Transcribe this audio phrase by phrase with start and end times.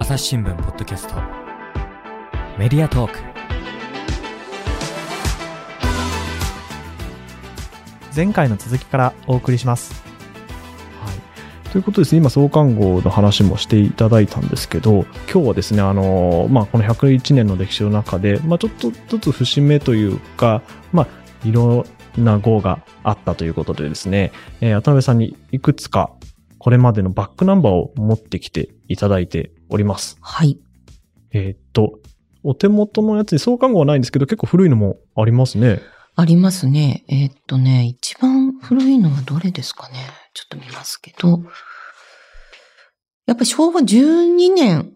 [0.00, 1.14] 朝日新聞ポッドキャスト。
[2.56, 3.18] メディアトーク。
[8.14, 9.92] 前回の続きからお送りします。
[11.04, 20.62] はい、ということですね、今、創刊号の話もしていただいたんですけど、今日はですね、あのまあ、この101年の歴史の中で、まあ、ちょっとずつ節目というか、
[20.92, 21.08] まあ、
[21.46, 21.84] いろ
[22.16, 26.12] んな号があったということでですね、えー、渡辺さんにいくつか
[26.58, 30.18] これまでのバックナンバーを持ってきていただいております。
[30.20, 30.58] はい。
[31.32, 32.00] えーっと、
[32.42, 35.80] お手元のやつに創刊号はないんですけど、結構古いのもありますね。
[36.16, 37.04] ありますね。
[37.08, 39.94] えーっとね、一番古いのはどれですかね？
[40.34, 41.42] ちょっと見ますけど。
[43.26, 44.94] やっぱ昭和12年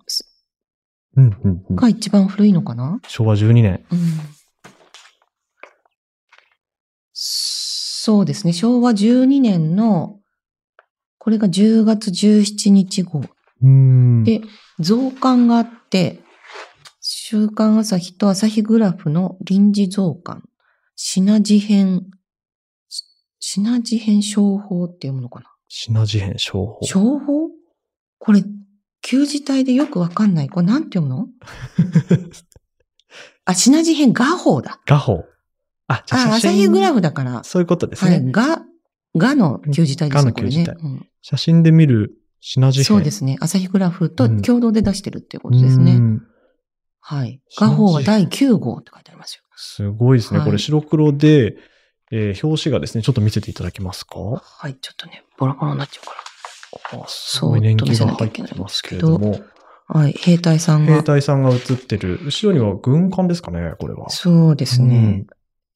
[1.15, 2.99] うんうんうん、が一番古いのかな？
[3.07, 3.85] 昭和12年。
[3.93, 3.99] うん。
[7.13, 8.53] そうですね。
[8.53, 10.19] 昭和12年の、
[11.19, 13.21] これが10月17日号。
[14.25, 14.41] で
[14.81, 16.21] 増刊があって、
[17.01, 20.43] 週刊朝日と朝日グラフの臨時増刊、
[20.97, 22.07] 品事編、
[22.89, 23.05] し
[23.41, 25.47] 品事編商法って読むのかな？
[25.69, 26.87] 品事変商法。
[26.87, 27.51] 商法？
[28.19, 28.45] これ、
[29.01, 30.49] 旧字体でよくわかんない。
[30.49, 31.27] これなんて読むの？
[33.45, 34.81] あ、品事編画法だ。
[34.87, 35.25] 画法。
[35.89, 37.43] あ、じゃあ、朝日グラフだから。
[37.45, 38.11] そういうことですね。
[38.13, 38.23] はい。
[38.31, 38.63] 画、
[39.17, 40.77] 画の旧字体ですね、画の旧字体。
[40.77, 42.85] うん写真で見る品事変。
[42.85, 43.37] そうですね。
[43.41, 45.93] 朝日グラフとうん共同で出してるっていうことですね。
[45.93, 46.23] うん
[47.01, 47.41] はい。
[47.59, 49.43] 画法は第9号って書いてありますよ。
[49.57, 50.39] すごいですね。
[50.39, 51.57] はいこれ白黒で、
[52.11, 54.19] えー表紙がですね、ちょっと見せていただけますか？
[54.21, 59.33] はい、ちょっとね、ボロボロになっちゃうかあすごい年季が入ってますけれども。
[59.89, 60.01] ら。
[60.01, 61.03] はい、兵隊さん兵が。
[61.03, 62.21] 隊さんが写ってる。
[62.25, 64.09] 後ろには軍艦ですかね、これは。
[64.11, 65.27] そうですね。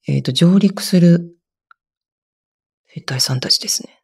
[0.07, 1.35] えっ、と、上陸する
[2.85, 3.96] 兵隊さんたちですね。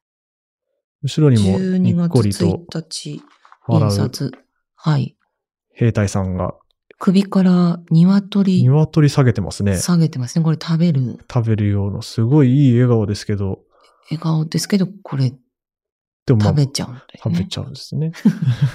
[1.03, 3.21] 後ろにも12にっこり月1と日、
[3.67, 4.31] 笑う印刷。
[4.75, 5.17] はい。
[5.73, 6.55] 兵隊さんが
[7.03, 9.75] 首から鶏鶏下げてますね。
[9.75, 10.45] 下げてますね。
[10.45, 13.59] これ食べる食べるような、すごいいい笑顔ですけど、
[14.09, 15.33] 笑顔ですけど、これ
[16.25, 17.01] でもまあ食べちゃうんね。
[17.21, 18.13] 食べちゃうんですね。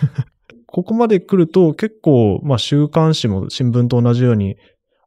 [0.67, 4.59] ここまで来ると結構、まあ週刊誌も新聞と同じように、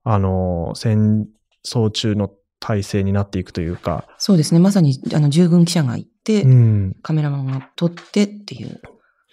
[0.03, 1.27] あの、戦
[1.63, 2.31] 争中の
[2.61, 4.59] 体制になっていくというか、そうですね。
[4.59, 6.95] まさに、あの、従軍記者が行って、うん。
[7.01, 8.79] カメラマンが撮ってっていう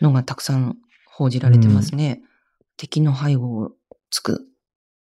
[0.01, 2.23] のがたくさん報じられてますね。
[2.79, 3.73] 敵の背後を
[4.11, 4.47] つく、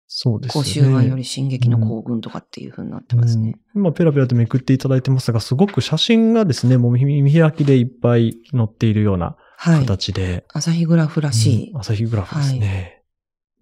[0.08, 0.94] そうです甲州よね。
[0.94, 3.50] 湾より進撃の行軍とかっていう風になってますね。
[3.76, 9.80] うん今ペラペラとめくっていただいてますが、すごく写真がですね、もう見見開きでいっぱい載っているようなはい。
[9.82, 11.72] 形で、朝日グラフらしい。
[11.72, 13.04] うん朝日グラフですね。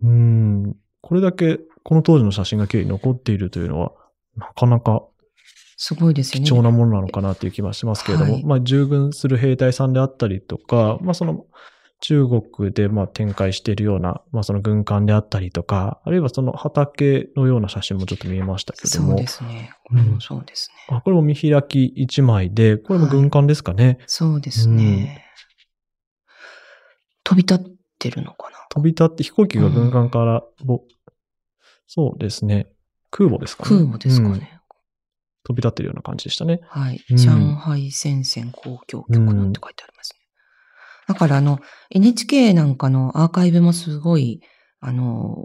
[0.04, 0.76] うん。
[1.02, 3.92] これだけ、この当時の写真が綺麗に残っているというのは、
[4.36, 5.04] なかなか
[5.78, 6.46] すごいですよね。
[6.46, 11.46] 貴重なものなのかなっていう気はしますけれども、はいまあ従軍する兵隊さんであったりとか、まあその
[12.00, 19.72] 中国でまあ展開しているような、まあその軍艦であったりとか、あるいはその畑のような写真もちょっと見えましたけどもそうで、すね。
[19.86, 20.98] これもそうですね。
[20.98, 24.00] あこれも見開き一枚で、これも軍艦ですかね。
[24.06, 25.26] そうですね。
[27.24, 30.82] 飛び立ってるのかな飛び立って飛行機が軍艦からぼ、
[31.88, 32.68] そうですね。
[33.16, 33.70] 空母ですかね。
[33.70, 34.60] 空母ですかうんね。
[35.46, 36.62] 飛び立ってるような感じでしたね。
[36.68, 37.00] はい。
[37.10, 37.32] うん上
[37.66, 40.20] 海戦線公共局なんて書いてありますね。
[41.08, 41.60] だからあの、
[41.92, 44.42] NHK なんかのアーカイブもすごい、
[44.80, 45.38] あの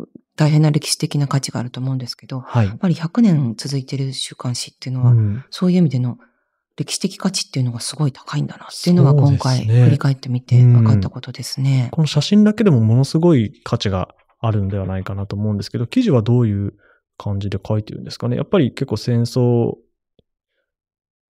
[0.00, 0.04] ー
[0.36, 2.66] 大変な歴史的な価値があると思うんですけど、やはい。
[2.66, 6.18] っぱり100年続いてる週刊誌っていうのは、うんそういう意味での
[6.76, 11.88] 歴史的価値っていうのがすごい高いんだなっていうのは今回振り返ってみて分かったことですね。
[11.92, 14.08] この写真だけでもものすごい価値が
[14.46, 16.74] あるんではないかなと思うんですけど、記事はどういう
[17.16, 18.36] 感じで書いてるんですかね？
[18.36, 19.76] やっぱり結構戦争、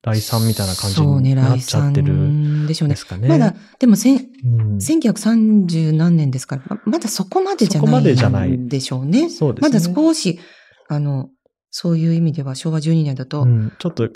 [0.02, 3.28] 来賛みたいな感じになっ来ちゃってるん賛でしょうねね。
[3.30, 9.30] まだ、でもせん、うん、1930何年ですから、ままだそこまでじゃないでしょうね。
[9.30, 9.70] そうですね。
[9.70, 10.40] まだ少し、
[10.90, 11.30] あの、
[11.72, 14.10] そういう意味では昭和12年だと、うん、ちょっと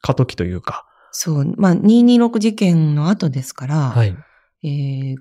[0.00, 0.86] 過渡期というか。
[1.10, 4.16] そう、まあ、226事件の後ですから、はい。
[4.62, 5.16] えー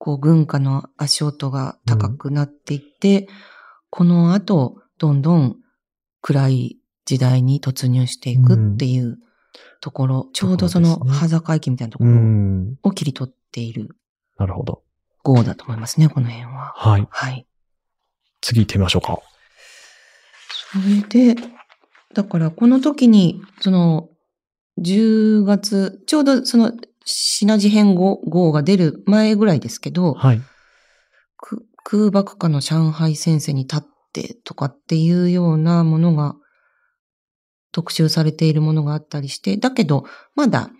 [0.00, 3.28] こう、軍歌の足音が高くなっていって、
[3.90, 5.56] この後、どんどん
[6.22, 9.18] 暗い時代に突入していくっていう
[9.82, 12.76] ところ、ちょうどその、端境期みたいなとこうろん。
[12.82, 13.94] を切り取っている
[14.38, 14.82] なるほど。
[15.22, 16.72] 号だと思いますね、この辺は。
[16.74, 17.06] はい。
[17.10, 17.46] はい。
[18.40, 19.18] 次行ってみましょうか。
[20.72, 20.78] そ
[21.12, 21.42] れで、
[22.14, 24.08] だからこの時に、その、
[24.78, 26.72] 10月、ちょうどその、
[27.04, 30.40] 品事変号号が出る前ぐらいですけど、はい。
[31.36, 33.82] く空爆下の上海戦線に立っ
[34.12, 36.34] てとかっていうようなものが
[37.72, 40.04] 特集されているものがあったりして、だけど、
[40.34, 40.70] まだ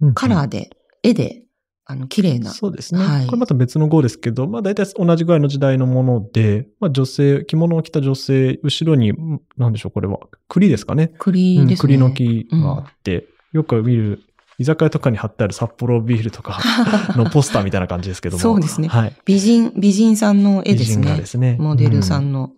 [0.00, 0.70] うんカラーで、
[1.02, 1.42] 絵で、
[1.84, 2.50] あの、綺麗な。
[2.50, 3.04] そうですね。
[3.04, 10.18] はいこれまた別の号ですけど、まあ大体同じぐらいの時代のもので、まあ女性、着物を着た女性、後ろに、んなんでしょう、これは。
[10.48, 11.10] 栗ですかね。
[11.12, 11.76] うん栗ですね。
[11.76, 14.22] 栗の木があって、よく見る、
[14.60, 16.60] 居酒屋とかに貼ってある札幌ビールとか
[17.16, 18.42] のポスターみたいな感じですけども。
[18.42, 19.16] そうですねはい。
[19.24, 21.16] 美人、美人さんの絵です美人。
[21.16, 21.56] ですね。
[21.58, 22.52] モデルさうんの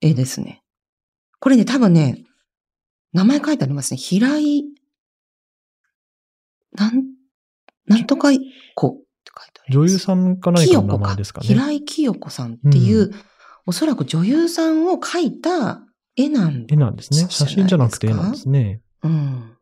[0.00, 0.62] 絵ですね。
[1.40, 2.24] これね、多分ね、
[3.12, 3.96] 名前書いてありますね。
[3.96, 4.66] 平井、
[6.76, 7.02] なん、
[7.86, 8.42] なんとか子って
[8.76, 9.88] 書いてあります。
[9.88, 10.98] 女優さんか何かの名。
[10.98, 11.46] 前ですかね。
[11.48, 13.14] 平井清子さんっていう、う
[13.66, 15.82] おそらく女優さんを描いた
[16.14, 17.18] 絵なん絵なんですね。
[17.18, 18.80] そうじゃない写真じゃなくて絵なんですね。
[19.02, 19.57] うん。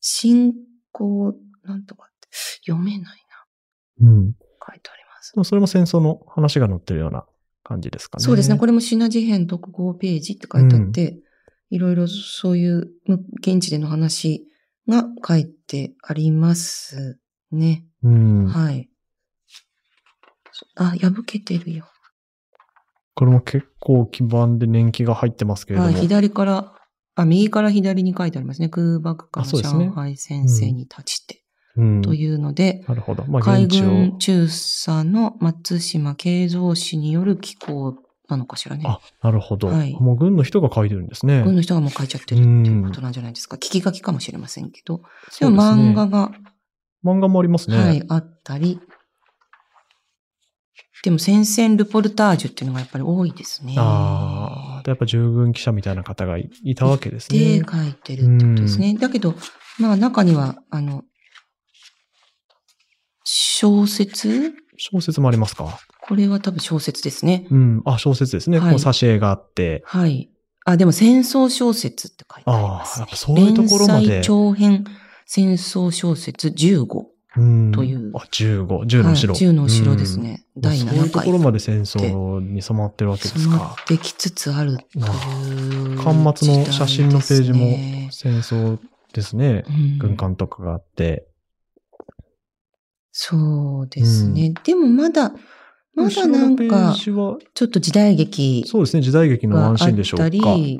[0.00, 0.54] 信
[0.92, 1.34] 仰、
[1.64, 2.28] なんとかって、
[2.66, 3.26] 読めない
[4.00, 4.08] な。
[4.08, 4.32] うん。
[4.32, 5.36] で書いてあります。
[5.36, 7.24] もそれも戦争の話が載ってるような
[7.62, 8.24] 感じですかね。
[8.24, 8.58] そうですね。
[8.58, 11.18] これもシナ事変特号ページって書いてあって、
[11.70, 14.46] いろいろそういうむ現地での話
[14.88, 17.18] が書いてあります
[17.50, 17.84] ね。
[18.02, 18.46] うん。
[18.46, 18.88] はい。
[20.76, 21.86] あ、破けてるよ。
[23.14, 25.92] これも結構基盤で年季が入ってますけれども。
[25.92, 26.75] はい、左から、
[27.16, 28.68] あ、右から左に書いてありますね。
[28.68, 31.42] 空爆下のあそうですね上海先生に立ちて。
[31.76, 32.02] うん。
[32.02, 33.24] というので、なるほど。
[33.26, 33.66] まあ、海。
[33.66, 37.96] 軍中佐の松島慶三氏による寄稿
[38.28, 38.84] なのかしらね。
[38.86, 39.68] あ、なるほど。
[39.68, 41.42] はいもう軍の人が書いてるんですね。
[41.42, 43.56] 軍の人がもう書いちゃってるっていうことなんじゃないですか。
[43.56, 45.00] 聞き書きかもしれませんけど。
[45.40, 46.32] でも漫画が、
[47.04, 47.78] 漫画もありますね。
[47.78, 48.80] はい、あったり。
[51.02, 53.74] でも戦線ルポルタージュっていうのがやっぱり多いですね。
[53.78, 53.82] あ
[54.32, 54.35] あ。
[54.86, 57.38] でやっぱ従軍記者みたいな方がいいたわけですね。
[57.38, 58.94] で書いてるってことですね。
[58.94, 59.34] だけど、
[59.80, 61.02] まあ中には、あの、
[63.24, 64.54] 小説？
[64.76, 65.80] 小説もありますか？
[66.02, 67.48] これは多分小説ですね。
[67.50, 67.82] うん。
[67.84, 68.60] あ、小説ですね。
[68.60, 69.82] はいこう挿絵があって。
[69.84, 70.30] はい。
[70.64, 73.02] あ、でも戦争小説って書いてありああ、ます、ね。
[73.02, 74.06] やっぱそういうところまで。
[74.06, 74.84] 連載長編
[75.26, 77.06] 戦争小説15。
[77.36, 78.66] うんというあ、15。
[78.66, 79.34] 10の後ろ。
[79.34, 80.44] はい、10の後ろですね。
[80.56, 80.62] うん。
[80.62, 81.10] 第そういう7回。
[81.10, 83.84] ところまで戦争に染まってるわけです染まかっ。
[83.86, 88.78] てきつつあるという、巻末の写真のページも時代ですね戦争
[89.12, 89.64] ですね。
[89.68, 91.26] うん軍艦とかがあって。
[93.12, 94.52] そうですね。
[94.64, 95.32] でもまだ、
[95.94, 99.02] まだなんか、ちょっと時代劇、そうですね。
[99.02, 100.26] 時代劇のワンシーンでしょうか。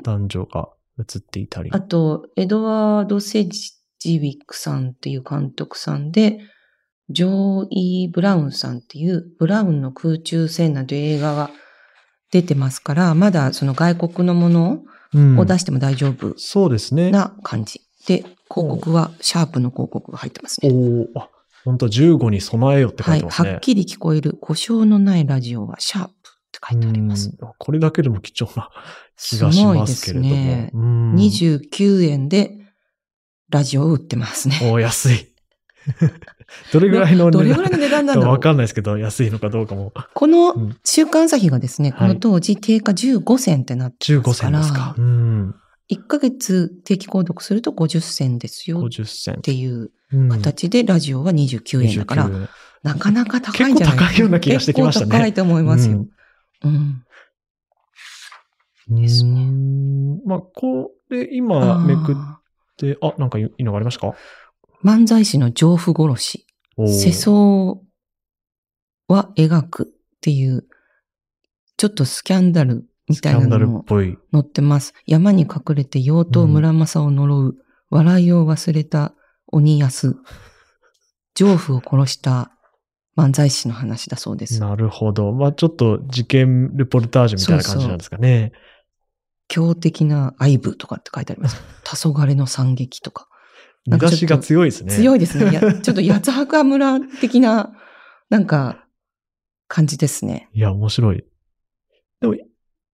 [0.03, 0.69] 男女が
[0.99, 1.71] 映っていたり。
[1.71, 3.71] あと、エドワード・セジ
[4.05, 6.39] ウィックさんっていう監督さんで、
[7.09, 11.49] ジョー・イー・ブラウンさんっていう、ブラウンの空中戦なんていう映画が
[12.31, 14.83] 出てますから、まだその外国のもの
[15.13, 17.11] うんを出しても大丈夫そうですね。
[17.11, 17.81] な感じ。
[18.07, 21.07] で、広告は、シャープの広告が入ってますおね。
[21.15, 21.29] おあ、
[21.63, 23.21] 本当15に備えよって書はいい。
[23.21, 23.51] てますね。
[23.51, 26.13] はっきり聞こえる故障のないラジオはシャープっ
[26.51, 27.29] て書いてあります。
[27.29, 28.69] うんこれだけでも貴重な
[29.17, 30.29] 気すがしごいですますけれども。
[30.35, 30.71] ね。
[30.73, 32.51] うん29円で
[33.49, 34.59] ラジオを売ってますね。
[34.71, 35.33] お安い。
[36.73, 37.63] どれぐらいのど値段？
[37.63, 38.33] れぐらいの値段なんだろう？
[38.33, 39.93] わかんないですけど、安いのかどうかも。
[40.13, 44.95] このうん週刊朝日がですね、はいこの当時定価15銭ってなってま15すから、銭ですか。
[44.97, 45.55] うん。
[45.89, 49.41] 1ヶ月定期購読すると50銭ですよっ50銭。
[49.41, 52.49] ていううん形でラジオは29円だから、29円
[52.83, 56.05] なかなか高いんじゃない結構高いような気がしてきましたね結構高いと思いますよ。
[56.63, 57.03] うん。
[58.89, 62.15] ですねうんまあ、これ今めくっ
[62.77, 64.07] あて、あ、なんかいいのがありましたか？
[64.09, 64.15] ー
[64.83, 66.45] 漫才師の情婦殺し、
[66.77, 67.77] 世相
[69.07, 70.65] は描くっていう、
[71.77, 74.17] ちょっとスキャンダルみたいなのもっぽい。
[74.31, 74.93] 載ってます。
[75.05, 77.55] 山に隠れて妖刀村正を呪う、
[77.89, 79.13] 笑いを忘れた
[79.47, 80.15] 鬼安。
[81.33, 82.51] 情婦を殺した
[83.15, 84.59] 漫才師の話だそうです。
[84.59, 85.31] なるほど。
[85.31, 88.51] まあちょっと事件レポルタージュみたいな感じなんですかね。
[89.47, 91.61] 強敵な愛部とかって書いてあります。
[91.83, 93.27] 黄昏の惨劇とか。
[93.85, 94.93] な見出しが強いですね。
[94.93, 95.53] 強いですね。
[95.53, 97.73] や ちょっと八つ墓村的な、
[98.29, 98.85] なんか、
[99.69, 100.49] 感じですね。
[100.53, 101.23] いや、面白い。
[102.19, 102.35] でも、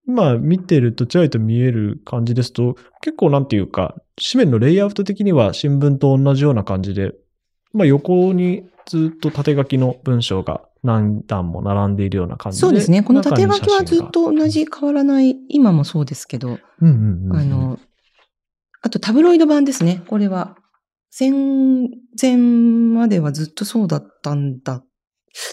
[0.08, 3.96] 今見てると、ちらりと見える感じですと、結構なんていうか、
[4.32, 7.14] 紙面のレイアウト的には新聞と同じような感じで、
[7.72, 12.62] まあ横にずっと縦書きの文章が何段も並んでいるような感じで。
[12.62, 13.04] そうですね。
[13.04, 17.38] この縦書きはずっと同じ変わらない、今もそうですけど、うんうんうん。
[17.38, 17.80] あ、の、
[18.82, 20.04] あとタブロイド版ですね。
[20.08, 20.58] これは、
[21.10, 24.84] 戦前まではずっとそうだったんだ。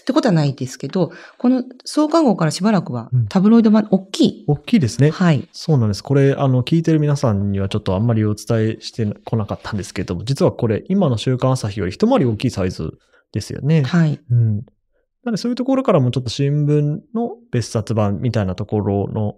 [0.01, 4.45] ってことはないですけど、この創刊号からしばらくはうんタブロイド版、大きい。
[4.47, 5.09] 大きいですね。
[5.09, 5.47] はい。
[5.53, 6.03] そうなんです。
[6.03, 12.99] これ、あの、聞いてる皆さんにはちょっとあんまりお伝えしてこなかったんですけども、実はこれ、今の週刊朝日より一回り大きいサイズ
[13.31, 13.83] ですよね。
[13.83, 14.19] はい。
[14.29, 14.57] うん。
[14.57, 14.61] な
[15.27, 19.35] ので、そういうところからもちょっと新聞の別冊版みたいなところの、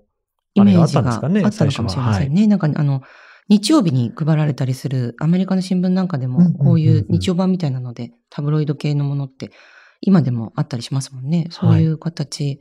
[0.56, 2.48] イメーあれがあっジがあったたんですかねのかもしれませんね。
[2.48, 3.02] なんか、あの、
[3.50, 9.52] 日曜日に配られたりするアメリカの新聞なんかでも、こういう日曜版みたいなので、タブロイド系のものって、
[10.00, 11.48] 今でもあったりしますもんね。
[11.50, 12.60] そういう形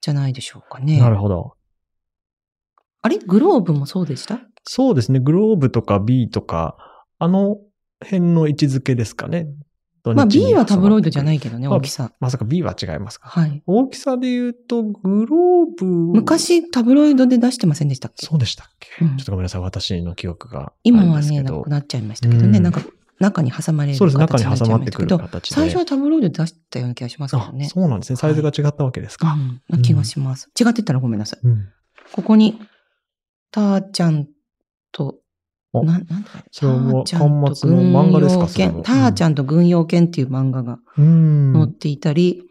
[0.00, 0.98] じゃないでしょうかね。
[0.98, 1.54] なるほど。
[3.00, 3.18] あれ？
[3.18, 4.40] グローブもそうでした？
[4.64, 5.20] そうですね。
[5.20, 6.76] グローブとか B とか、
[7.18, 7.58] あの
[8.02, 9.46] 辺の位置づけですかね。
[10.14, 12.12] まあ B はタブロイドじゃないいけどね、まあ大きさ。
[12.20, 13.28] まさか B は違いますか。
[13.28, 13.62] はい。
[13.66, 15.86] 大きさで言うと、グローブ。
[15.86, 18.26] 昔タブロイドで出してませんでしたっけ？
[18.26, 19.60] そうでしたっけ、うんちょっとごめんなさい。
[19.60, 21.42] 私の記憶が今はね。
[21.42, 22.58] なくなっちゃいましたけどね。
[22.58, 22.80] うんなんか、
[23.20, 24.18] 中に挟まれるそうです。
[24.18, 25.54] 中形に挟まってくる形で。
[25.54, 27.68] 最初はタブロイドで出したような気がしますけどあ、ね。
[27.68, 28.16] そうなんですね。
[28.16, 29.32] サイズが違ったわけですか。
[29.32, 30.50] うん、な気がします。
[30.58, 31.40] 違ってたらごめんなさい。
[31.42, 31.68] うん。
[32.12, 32.60] ここに、
[33.50, 34.28] たーちゃん
[34.92, 35.14] と、お
[35.84, 41.52] な、なんだそれはもうたーちゃんと巻末の漫画ですか軍用犬それもたーちゃんと軍用犬っていう漫画がうん。
[41.54, 42.42] 載っていたり、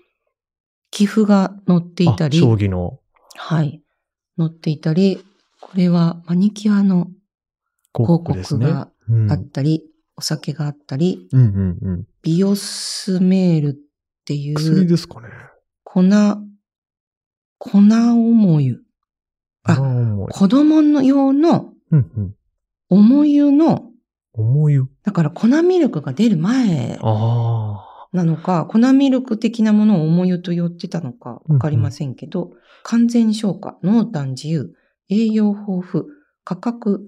[0.92, 3.00] 寄付が載っていたりあ、将棋の
[3.36, 3.82] はい。
[4.38, 5.24] 載っていたり、
[5.62, 7.08] これはマニキュアの
[7.94, 9.84] 広広告がうんあったり、
[10.16, 12.08] お酒があったり、うんうんうん。
[12.22, 13.76] ビオスメールっ
[14.26, 15.28] てい薬うですかね。
[15.84, 16.02] 粉、
[17.60, 18.82] 粉重湯。
[19.64, 20.34] ああ。
[20.34, 22.36] 子供の用のうんうん。
[22.90, 23.92] 重湯の、
[24.34, 24.86] 重湯。
[25.04, 27.00] だから粉ミルクが出る前。
[28.14, 32.52] なのか、粉ミルク的なものを重湯と言ってたのかわかりませんけど、
[32.84, 34.74] 完全消化、濃淡自由、
[35.10, 36.06] 栄養豊富、
[36.44, 37.02] 価格、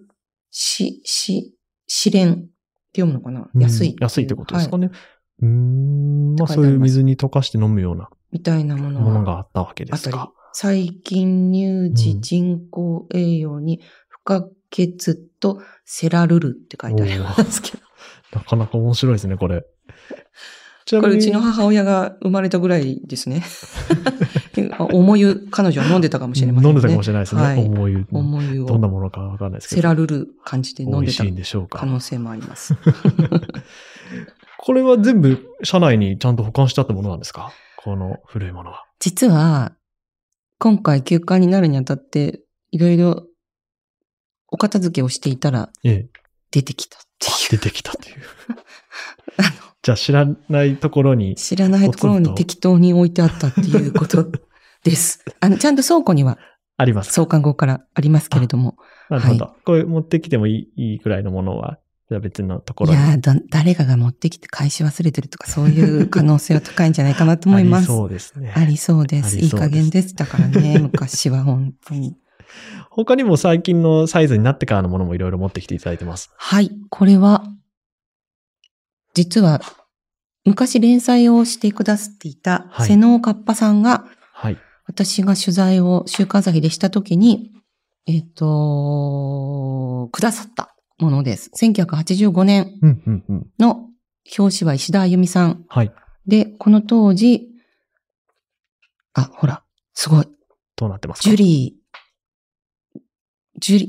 [0.52, 1.56] し、し、
[1.88, 2.36] 試練っ
[2.92, 3.50] て読むのかな？
[3.54, 3.96] うん安い。
[4.00, 4.92] 安いってことですかはいね。
[5.42, 6.36] うーん。
[6.36, 17.80] まあそういう水に溶かして飲むようなみたいなものものががあったわけであったりすか。、細菌乳う児ん人工栄養に不可欠とセラルルって書いてありますけど。
[18.34, 19.64] なかなか面白いですね、これ。
[20.86, 23.44] ち なこみにれうちの母親が生まれたぐらいですね。
[24.94, 26.70] 重湯、彼女は飲んでたかもしれませんね。
[26.70, 27.42] 飲んでたかもしれないですね。
[27.42, 28.06] はい重湯。
[28.12, 29.88] 重湯どんなをものかわかんないですけセど。
[29.88, 31.80] ラルル感じで飲んでた美味しいんでしょうか。
[31.80, 32.76] 可能性もあります。
[34.58, 37.52] これは全部車内にちゃんと保管してあったものなんですか？
[37.78, 38.86] この古いものは。
[39.00, 39.74] 実は、
[40.58, 43.26] 今回休館になるにあたって、いろいろ
[44.52, 46.10] お片付けをしていたらええ。
[46.52, 47.60] 出てきたっていう。
[47.60, 48.16] 出てきたという。
[49.38, 49.50] あの
[49.82, 51.36] じゃあ知らないところに。
[51.36, 54.30] 知らないところに適当に置いてあったっていうこと
[54.84, 55.24] です。
[55.40, 56.38] あの、ちゃんと倉庫には
[56.78, 58.78] ありますか創刊後からありますけれども。
[59.10, 59.56] なるほど。
[59.66, 61.80] これ持ってきてもいいいいくらいのものは、
[62.10, 62.98] じゃあ別のところに。
[62.98, 63.18] いや
[63.50, 67.86] 誰かが持ってきて返し忘れてるとか、そういう可能性は高いんじゃないかなと思います。
[67.90, 68.54] ありそうですね。
[68.56, 69.38] ありそうです。
[69.38, 72.18] いい加減でしたからね、昔は本当に。
[72.90, 76.32] 他にも最近のサイズになってからのものもいろいろ持ってきていただいてます。
[76.38, 77.44] はい、これは、
[79.14, 79.62] 実は、
[80.46, 84.58] 昔連載をしてくださっていた、はい瀬能かっぱさんが、はい。
[84.86, 87.52] 私が取材を週刊朝日でしたときに、
[88.08, 91.52] えっ、と、くださったものです。
[91.56, 92.74] 1985年。
[93.60, 93.90] の
[94.38, 95.66] 表紙は石田あゆみさん。
[95.68, 95.92] はい。
[96.26, 97.50] で、この当時、
[99.14, 99.64] あ、ほら、
[99.94, 100.28] すごい。
[100.76, 101.30] どうなってますか？
[101.30, 101.79] ジュリー、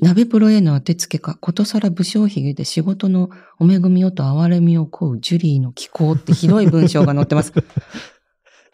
[0.03, 7.53] 鍋プロへの当てつけか、ことさら武将髭で仕事のお恵みをと哀れみを請うジュリーの気候ってひどい文章が載ってます。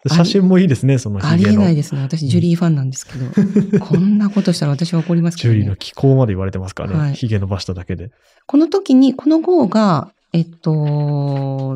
[0.07, 1.47] 写真もいいですね、そのあり。
[1.47, 2.01] えないですね。
[2.01, 5.55] 私、ジュリーファンなんですけど、 こんなことしたら私は怒りますけど、ね。
[5.55, 6.97] ジュリーの気候まで言われてますからね。
[6.97, 8.11] はいヒゲ伸ばしただけで。
[8.45, 11.75] この時に、この号が、えっと、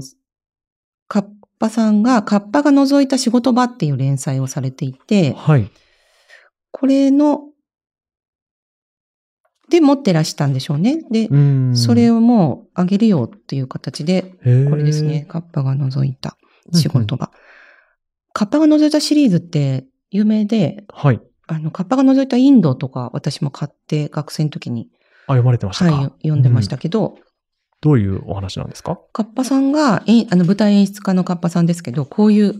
[1.08, 1.26] カッ
[1.60, 5.70] パさんが、カッパが覗いた仕事場っていう連載をされていて、はい。
[6.72, 7.42] これの、
[9.72, 11.04] で持ってらしたんでしょうね。
[11.10, 11.76] で、うん。
[11.76, 14.36] それをもうあげるよっていう形で、
[14.70, 15.26] これですね。。
[15.28, 16.38] カッパが覗いた
[16.74, 17.32] 仕事場。
[18.34, 21.20] カッパが覗いたシリーズって有名で、はい。
[21.48, 24.90] あの、カッパが覗いたインドとか私も買って学生の時に、
[25.28, 25.92] あ、読まれてましたか？
[25.92, 27.18] はい、読んでましうたけど、
[27.82, 29.00] どういうお話なんですか？
[29.12, 32.54] カッパさんが、えあの、舞台演出家のカッパさんですけど、こういう、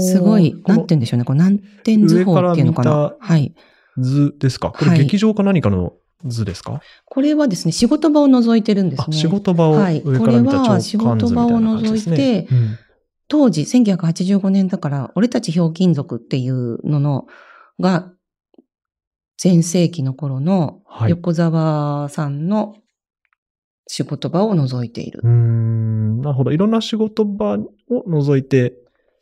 [0.00, 3.14] すごい、なんて言うんでしょうね、こう南天図法っていうのかな。
[3.18, 3.54] はい。
[3.98, 4.70] 図ですか？
[4.70, 5.92] これはい劇場か何かの
[6.24, 9.16] 図ですか、これはですね、仕事場を覗いてるんですあ、ね。
[9.16, 10.80] 仕事場をはいこれは。
[10.80, 12.48] 仕事場を除いて
[13.28, 17.26] 当時、1985年だから、俺たちひょうきん族っていうのの、
[17.80, 18.12] が、
[19.42, 22.76] 前世紀の頃のはい横澤さんの
[23.88, 25.20] 仕事場を覗いている。
[25.24, 25.30] うん。
[25.30, 25.38] うー
[26.18, 26.20] ん。
[26.20, 26.52] なるほど。
[26.52, 27.68] いろんな仕事場を
[28.06, 28.74] 除いて、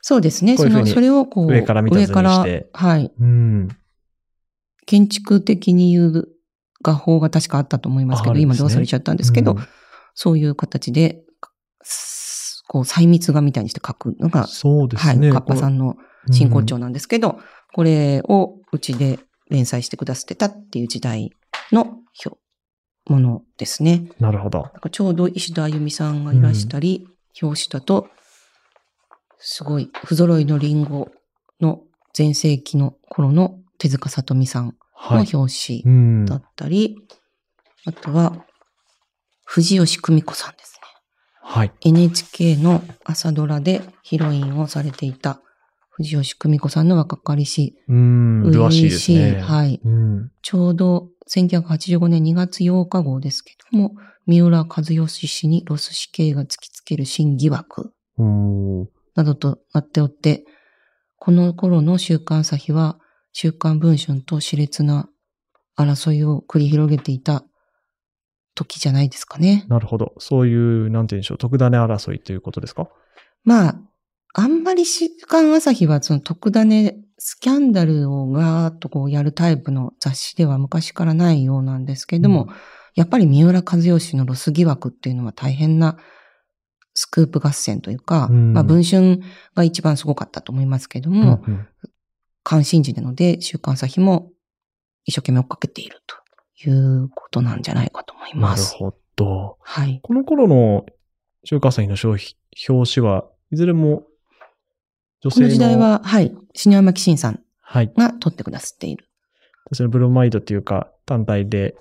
[0.02, 0.56] そうですね。
[0.56, 3.12] そうの、それをこう、上から見た上からはい。
[3.18, 3.68] うん。
[4.86, 6.28] 建築的に言う
[6.82, 9.58] 画法が確かあったと思いますけど、ね今どうされちゃったんですけど、うん
[10.14, 11.22] そういう形で、
[11.82, 15.32] すこう、細密画みたいにして描くのが、そうですはい、ね。
[15.32, 15.96] カッパさんの
[16.30, 17.40] 真骨頂なんですけど、
[17.72, 19.18] これをうちで
[19.48, 21.30] 連載してくださってたっていう時代
[21.72, 22.38] の表
[23.08, 24.10] ものですね。
[24.18, 24.62] なるほど。
[24.62, 27.06] なんかちょうど石田あゆみさんがいらしたり、
[27.40, 28.08] 表紙だと、
[29.38, 31.10] すごい、不揃いのリンゴ
[31.60, 31.80] の
[32.16, 35.28] 前世紀の頃の手塚さとみさんのはい。
[35.32, 36.24] 表う紙ん。
[36.26, 36.96] だったり、
[37.86, 38.44] あとは、
[39.44, 40.80] 藤吉久美子さんですね。
[41.42, 41.72] はい。
[41.80, 45.40] NHK の朝ドラでヒロインをされていた
[45.90, 48.42] 藤吉久美子さんの若かりし、うん。
[48.44, 49.40] 初詳しいですね。
[49.40, 49.80] はい。
[49.84, 50.30] うん。
[50.42, 53.94] ちょうど1985年2月8日号ですけども、
[54.26, 57.92] 三浦和義氏にロス死刑が突きつける新疑惑
[59.16, 60.44] などとなっておって、
[61.16, 62.99] この頃の週刊朝日は、
[63.32, 65.08] 週刊文春と熾烈な
[65.78, 67.44] 争いを繰り広げていた
[68.54, 69.64] 時じゃないですかね。
[69.68, 70.14] なるほど。
[70.18, 72.88] そういう、なんて言うんでしょう、特ダネ争いということですか？
[73.44, 73.80] まあ、
[74.34, 82.48] あんまり週刊朝日はその特ダネ、スキャンダルをガーッとこうやるタイプの雑誌では昔からないようなんですけれども、うん。
[82.96, 85.96] やっぱり三浦和義のロス疑惑っていうのは大変な
[86.94, 88.52] スクープ合戦というか、うん。
[88.52, 89.20] まあ文春
[89.54, 91.66] が一番すごかったと思いますけれども、うんうん
[92.42, 94.30] 関心事なので週刊朝日も
[95.04, 96.16] 一生懸命追っかけていると
[96.68, 98.74] いうことなんじゃないかと思いなるます。
[98.76, 99.56] ほど。
[99.60, 100.00] はい。
[100.02, 100.86] この頃の
[101.44, 101.96] 週刊朝日の
[102.68, 104.04] 表紙はいずれも
[105.20, 105.46] 女性の。
[105.46, 107.92] この時代、は、はい、篠山紀信さんはい。
[107.96, 109.06] が撮ってくださっている。
[109.72, 111.76] そのブロマイドというか、単体で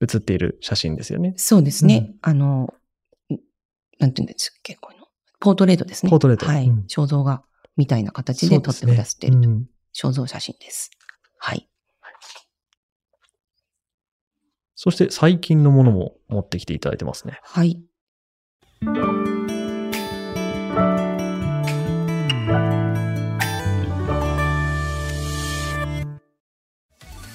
[0.00, 1.34] 写っている写真ですよね。
[1.36, 2.14] そうですね。
[2.20, 2.74] あの、
[3.30, 3.38] ん
[3.98, 5.06] なんて言うんですっけ、こういうの。
[5.40, 6.10] ポートレートですね。
[6.10, 6.66] ポートレートはい。
[6.68, 7.42] うん肖像画
[7.76, 10.90] みたいな形で撮ってくださっているそうですねうん肖像写真です。
[11.38, 11.68] はい。
[14.74, 17.38] そして最近のものも持ってきていただいてますね。
[17.42, 17.80] はい。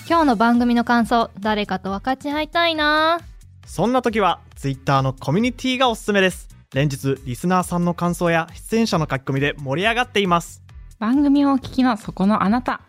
[0.07, 3.19] 今日の番組の感想誰かと分かち合いたいな
[3.65, 10.63] そんな時は Twitter のコミュニティがおすすめです連日リスナーさんの感想や出演者の書き込みで盛り上がっています
[10.99, 12.81] 番組をお聞きのそこのあなた。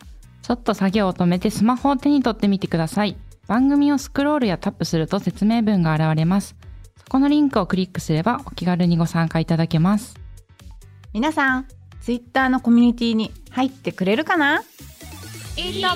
[0.43, 3.17] ちょっと作業を止めてスマホを手に取ってみてください。
[3.47, 6.57] 番組をスクロールやタップすると説明文が現れます。
[6.97, 10.17] そこのリンクをクリックすればお気軽にご参加いただけます。
[11.13, 11.69] 皆さん、
[12.01, 14.65] ツイッターのコミュニティに入ってくれるかな？
[15.57, 15.95] いいとも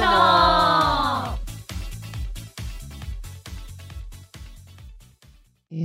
[5.73, 5.77] え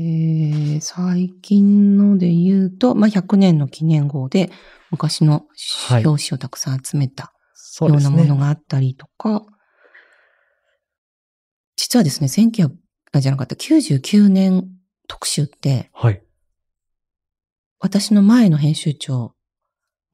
[0.78, 4.52] ー、最近ので言うと、まあ、100年の記念号で
[4.92, 5.46] 昔の
[5.88, 7.34] はい表紙をたくさん集めた
[7.82, 8.36] ようなもの。
[8.38, 9.46] があったりとか、
[11.76, 12.72] 実はですね、1900、
[13.12, 14.70] あじゃなかった、99年
[15.08, 16.22] 特集って、はい。
[17.80, 19.34] 私の前の編集長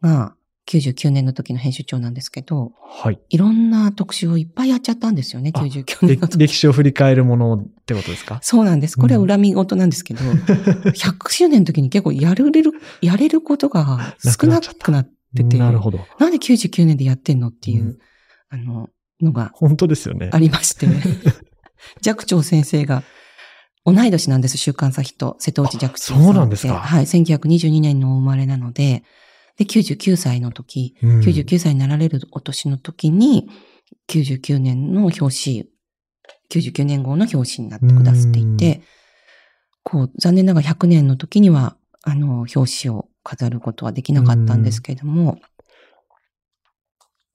[0.01, 0.35] が
[0.67, 3.19] 99年の時の編集長なんですけど、はい。
[3.29, 6.37] いろんな特集をいっぱいやっちゃったんですよね、あ99年の時。
[6.39, 8.39] 歴歴史を振り返るものってことですか？
[8.41, 8.97] そうなんです。
[8.97, 10.21] これは恨み事なんですけど、
[10.91, 15.99] 100周年の時に結構やれる、やれることが少なくなってて、なるほど。
[16.19, 17.97] なんで99年でやってんのっていう、うん
[18.49, 18.89] あの、
[19.21, 20.39] のが本当ですよねあ。
[20.39, 20.87] りまして、
[22.01, 23.03] 寂聴先生が
[23.85, 26.25] 同い年なんです、週刊朝日と瀬戸内寂聴さんって。
[26.25, 29.03] そうなんですかはい、1922年のお生まれなので、
[29.57, 33.49] で、99歳の時、うん99歳になられるお年の時に、
[34.09, 35.69] 99年の表紙、
[36.49, 38.81] 99年号の表紙になってくださっていて、
[39.83, 45.39] こう、残念ながら100年の時には、あの、表紙を飾ることはできなかったんですけれども、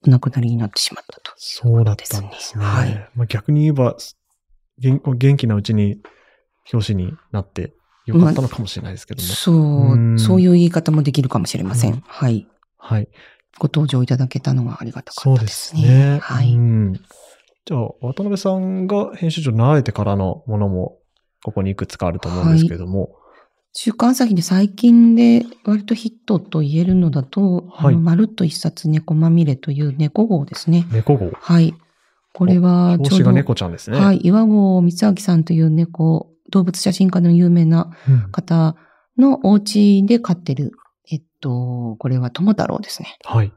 [0.07, 1.33] お亡くなりになってしまったと。
[1.37, 2.65] そうだったんですね。
[2.65, 3.97] はいまあ、逆に言えば、
[4.79, 6.01] 元元気なうちに
[6.73, 7.75] 表紙になって
[8.07, 9.29] よかったのかもしれないですけども。
[9.29, 9.57] そう
[9.93, 11.95] う、んそういう言い方もできるかもしれません。
[11.95, 12.47] うんはい。
[12.79, 13.09] はい。
[13.59, 15.83] ご登場いただけたのはありがたかそうでったですすね。
[15.83, 16.19] ね。
[16.21, 16.55] はい。
[16.55, 17.01] うん
[17.67, 20.99] じゃあ、渡辺さんが編集長になられてからのものも、
[21.45, 23.11] ここにいくつかあると思うんですけれども。
[23.73, 30.87] 週刊朝日で最近で割とヒットと言えるのだと、はいあのまるっと一冊猫まみれという猫号ですね。
[30.91, 31.31] 猫号。
[31.33, 31.75] はい。
[32.33, 34.01] これはちょうど、猫ちゃんですね。
[34.01, 34.21] はい。
[34.23, 38.77] 岩合光明さんという猫、動物写真家の有名なうん方
[39.19, 40.73] のお家で飼ってる、
[41.11, 43.17] えっと、これは友太郎ですね。
[43.25, 43.53] はい。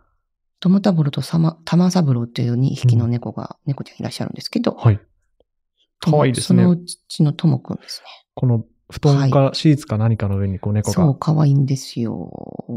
[0.60, 5.00] 友太郎とさま玉三郎という2匹の猫が、猫ちゃんいらっしゃるんですけど、はい。
[6.00, 8.06] かわいいですねそのうちのともくんですね。
[8.36, 12.30] この布団かシーツか何かの上にこう猫そう、がかわいいんですよ。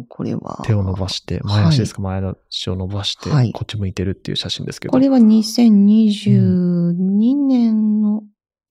[0.08, 0.62] これは。
[0.64, 4.92] 手を伸ばして、はい前足ですか、前足を伸ばして、はいこっち向いてるっていう写真ですけど。
[4.92, 8.22] これは2022年の、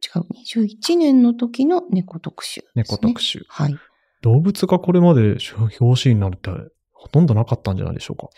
[0.06, 0.26] 違う、
[0.68, 2.84] 21年の時の猫特集です、ね。
[2.84, 3.46] 猫特集。
[3.48, 3.76] はい。
[4.22, 5.38] 動物がこれまで
[5.80, 6.50] 表紙になるって
[6.94, 8.30] ほとんどなかったんじゃないでしょうか。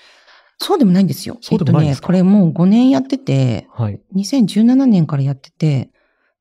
[0.60, 1.38] そうでもないんですよ。
[1.42, 2.08] そうでもないんですか？
[2.14, 4.02] えっとね、これもう5年やってて、はい。
[4.16, 5.92] 2017年からやってて、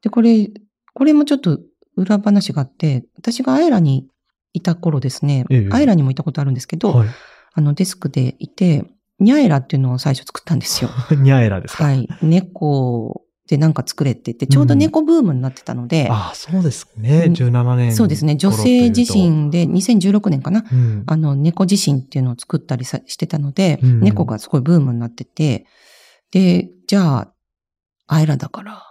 [0.03, 0.49] で、これ、
[0.95, 1.59] これもちょっと
[1.97, 4.09] 裏話があって、私がアイラに
[4.55, 7.09] いた頃ですね、ええアイラにもいたことあるんですけど、はい。
[7.53, 8.85] あのデスクでいて、
[9.21, 10.91] ニャエラっていうのを最初作ったんですよ。
[11.23, 11.85] ニャエラですか？
[11.85, 12.09] はい。
[12.23, 17.25] 猫でなんか作れって言って、ちょうど猫ブームになってたので、ああ、そうですね。
[17.27, 17.95] うん17年。
[17.95, 19.07] そうですね、女性自。
[19.13, 21.05] 身で2016年かな、うん。
[21.07, 25.67] あの、猫自身っていうのを作ったりさしてたので、うん猫がすごいブームになってて、
[26.33, 27.33] で、じゃあ、
[28.09, 28.83] アイラだから、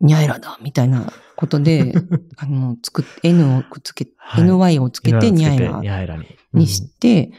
[0.00, 1.94] ニャイラだ、みたいなことで、
[2.36, 6.26] あの、つく、N をくっつけ、はい NY をつけて、ニャイラに。
[6.52, 7.32] にして、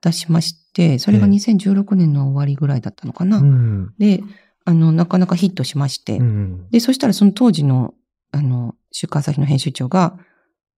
[0.00, 3.38] 出しまして、それがええ2016年の終わりぐらいだったのかな？
[3.38, 3.94] うん。
[3.98, 4.22] で、
[4.68, 6.68] あの、なかなかヒットしまして、うん。
[6.70, 7.94] で、そしたらその当時の、
[8.32, 10.18] あの、週刊朝日の編集長が、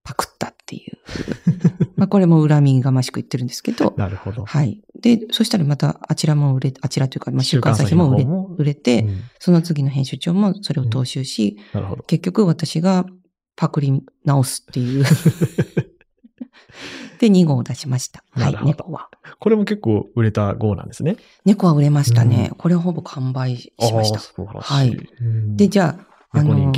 [0.04, 0.98] パクったっていう。
[1.96, 4.44] まあ、これも恨みがましく言ってるんですけど、なるほど。
[4.44, 4.80] はい。
[4.94, 8.24] で、そしたらまたあちらも売れ、あちらというか、まあ、週刊朝日も売れ
[8.58, 12.04] 売れて、うんその次の編集長もそれを踏襲し、なるほど。
[12.04, 13.06] 結局私が
[13.56, 15.04] パクリ直すっていう。
[17.18, 18.24] で、2号を出しました。
[18.32, 19.08] はない猫は。
[19.38, 21.16] これも結構売れた号なんですね。
[21.44, 22.52] 猫は売れましたね。
[22.58, 24.20] これはほぼ完売しましたああ。
[24.20, 24.72] 素晴らしい。
[24.72, 25.98] はいうんで、じゃ
[26.32, 26.72] あ、あの。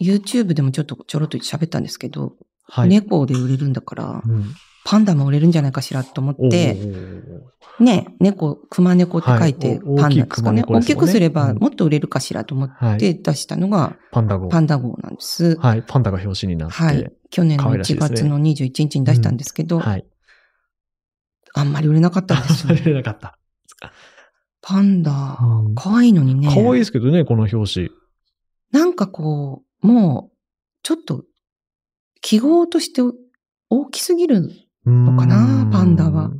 [0.00, 2.34] YouTube でもちょっとちょろっと喋ったんですけど、
[2.68, 2.88] はい。
[2.88, 4.54] 猫で売れるんだから、うん。
[4.84, 7.40] パンダも売れるんじゃないかしらと思おって、ー
[7.80, 10.64] ね、猫、熊猫って書いてパンダですかね。
[10.66, 12.98] 大きくすればうんもっと売れるかしらと思っはい。
[12.98, 14.48] て出したのがパンダ号。
[14.48, 15.56] パンダ号なんです。
[15.56, 15.84] はい。
[15.86, 16.74] パンダが表紙になって。
[16.74, 17.12] はい。
[17.30, 20.06] 去年の1可愛らしいですね月の21日に出したんですけど、はい。
[21.54, 22.84] あんまり売れなかったんですよ 売。
[22.84, 23.38] れなかった。
[24.62, 26.48] パンダうん、可愛いのにね。
[26.48, 27.90] 可愛いですけどね、この表紙。
[28.72, 30.36] なんかこう、もう、
[30.82, 31.24] ちょっと、
[32.20, 33.02] 記号として
[33.70, 34.50] 大きすぎる。
[34.86, 36.30] のかなパンダは。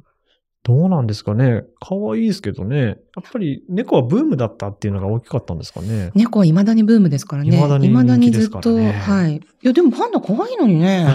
[0.65, 1.63] どうなんですかね。
[1.81, 2.85] 可愛いですけどね。
[2.85, 2.97] やっ
[3.33, 6.11] ぱり猫はブームだったっていうのが大きかったんですかね。
[6.15, 7.51] 猫は未だにブームですからね。
[7.53, 9.37] 未だに未だにずっと、はい。
[9.37, 11.07] いや、でもパンダ可愛いのにね。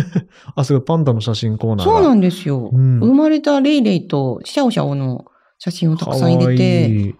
[0.56, 1.92] あ、すごい、パンダの写真コーナーが。
[1.92, 2.70] そうなんですよ。
[2.72, 5.26] うん生まれたレイレイとシャオシャオの
[5.58, 7.14] 写真をたくさん入れ可て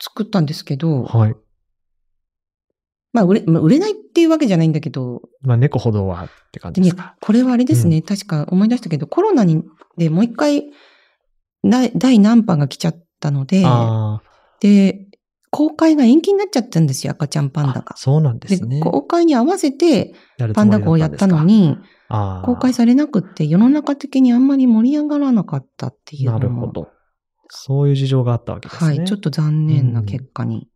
[0.00, 1.34] 作ったんですけど、はい。
[3.12, 9.62] まあ売れ、まあ売れないっていうわけじゃないんだけど、まあ、猫ほどはって感じですか。、これはあれですね、確か思い出したけど、コロナに、
[9.96, 10.70] でもう一回、
[11.64, 14.22] 第第何波が来ちゃったので、あ
[14.60, 15.06] で、
[15.50, 17.94] 公開が延期になっちゃったんですよ、赤ちゃんパンダがあ、。
[17.96, 18.80] そうなんでですね。
[18.80, 20.14] 公開に合わせて
[20.54, 21.76] パンダもりだ号をやったのに、
[22.44, 26.88] 公開されなくって世の中的にあんまり盛り上がらなかったっていうなるほど。
[27.48, 28.98] そういう事情があったわけですね。
[28.98, 30.68] はい、ちょっと残念な結果に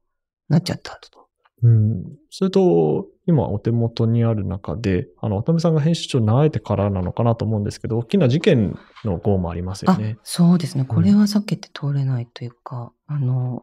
[0.49, 1.24] なっちゃったと。
[1.65, 2.05] うん。
[2.31, 10.85] それと、今お手元にある中で、あの、渡辺さんが編集長になられてからなのかなと思うんですけど、大きな事件の号もありますよあね。、そうですね。
[10.85, 13.63] これは避けて通れないというか、あの、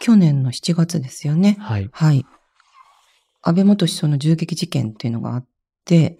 [0.00, 1.56] 去年の7月ですよね。
[1.58, 1.90] はい。
[1.92, 2.24] はい。
[3.42, 5.46] 安倍元首相の銃撃事件っていうのがあっ
[5.84, 6.18] て、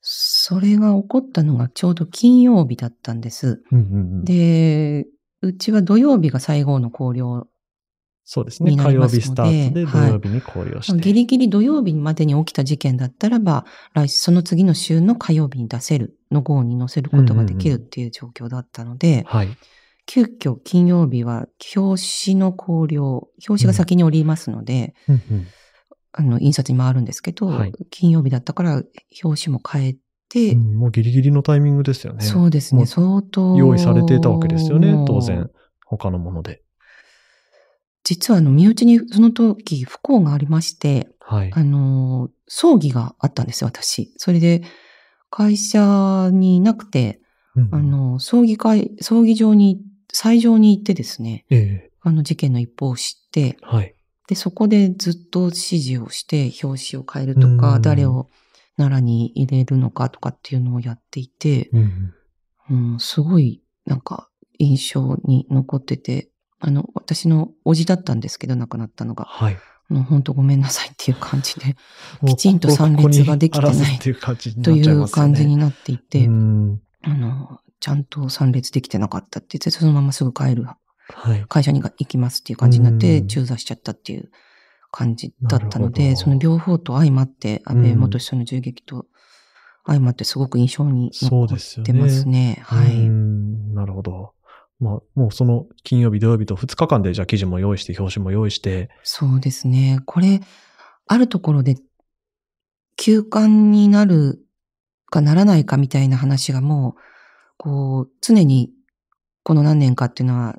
[0.00, 3.62] それが起こったのがちょうど金曜日だったんです。
[3.70, 5.06] うんうんうん、で、
[5.42, 7.44] うちは土曜日が最後の考慮
[8.24, 8.74] そうですね。
[8.76, 10.98] 火曜日スタートで土はい曜日に考慮して。
[10.98, 19.48] ギリギリ土曜日までに起きた事件だったらば、来その次の週の火曜日に出せる、の号に載せることができるっていう状況だったので、はい。
[20.06, 25.46] 急遽金曜日は表紙の考慮、表紙が先に降りますので、うんうん
[26.16, 28.82] あの、印刷に回るんですけど、はい金曜日だったから
[29.22, 29.96] 表紙も変え
[30.28, 32.24] て、うんもうギリギリのタイミングですよね。
[32.24, 33.54] そうですね、相当。
[33.56, 35.50] 用意されていたわけですよね当然。
[35.84, 36.63] 他のもので。
[38.04, 41.50] 実はあの、身内にその時不幸がありまして、はい。
[41.52, 44.12] あの、葬儀があったんですよ、私。
[44.18, 44.62] それで、
[45.30, 47.20] 会社にいなくて、
[47.56, 49.80] うんあの、葬儀会、葬儀場に、
[50.12, 53.94] 斎場に行ってですね、ええあの事件の一報を知って、はい。
[54.28, 58.28] で、そこでずっと指示をして、表紙を変えるとか、うん誰を
[58.76, 62.14] 奈良に入れるのかとかっていうのをやっていて、うん
[62.70, 66.30] うん、すごい、なんか、印象に残ってて、
[66.66, 69.24] あの、私の叔父だったんですけど、亡くなったのが。
[69.24, 69.58] はい。
[69.90, 71.76] あの本当ごめんなさいっていう感じで、
[72.22, 75.08] もうきちんと参列ができてないという。
[75.08, 81.44] 感じになっていて、うんあの、ちゃんと参列できてなかったって言って、そのまますぐ帰る、はい。
[81.48, 84.30] 会社に行きますっていう感じになって、うん中座しちゃったっていう
[84.90, 89.06] 感じだったので、その両方と相まって、安倍元首相の銃撃と
[89.86, 92.60] 相まってすごく印象に残ってますね。
[92.62, 93.06] はうい。
[93.06, 94.32] んなるほど。
[94.84, 100.00] まあ、もうその金曜日、土曜日と2日間でじゃあ記事も用意して、表紙も用意して、そうですね。
[100.04, 100.42] これ、
[101.06, 101.76] あるところで
[102.96, 104.44] 休館になる
[105.06, 107.00] かならないかみたいな話がもう、
[107.56, 108.72] こう、常に
[109.42, 110.58] この何年かっていうのは、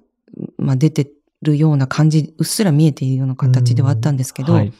[0.57, 1.11] まあ出て
[1.43, 4.73] るような感じ、うっすら見えているような形ではあったんですけど、はい。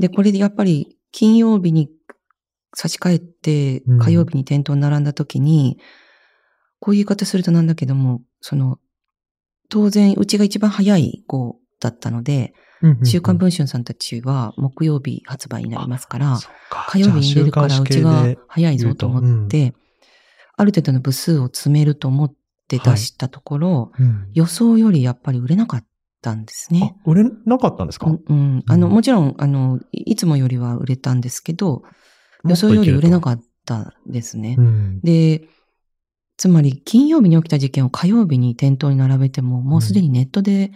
[0.00, 1.88] で、これでやっぱり金曜日に
[2.74, 5.78] 差し替えてうん、火曜日に店頭に並んだ時に、
[6.80, 8.78] こういう言い方するとなんだけども、その、
[9.70, 12.52] 当然、うちが一番早い号だったので、
[13.04, 16.38] 週刊文春さんたちは木曜日発売になりますから、
[16.70, 19.72] 火曜日に出るからうちが早いぞと思って、
[20.56, 22.34] ある程度の部数を詰めると思っ
[22.68, 24.28] て出したところ、うん。
[24.34, 25.86] 予想よりやっぱり売れなかっ
[26.20, 26.96] たんですね。
[26.98, 28.92] あ、売れなかったんですか、うんうん、あの、うん。
[28.92, 31.82] もちろん、あの、いいつもよりは売れたんですけど、
[32.44, 34.56] 予想より売れなかったですね。
[34.58, 35.00] うん。
[35.02, 35.48] で、
[36.42, 40.72] つまり金曜日に起きた事件を火曜日に店頭に並べても、もうすでにネットで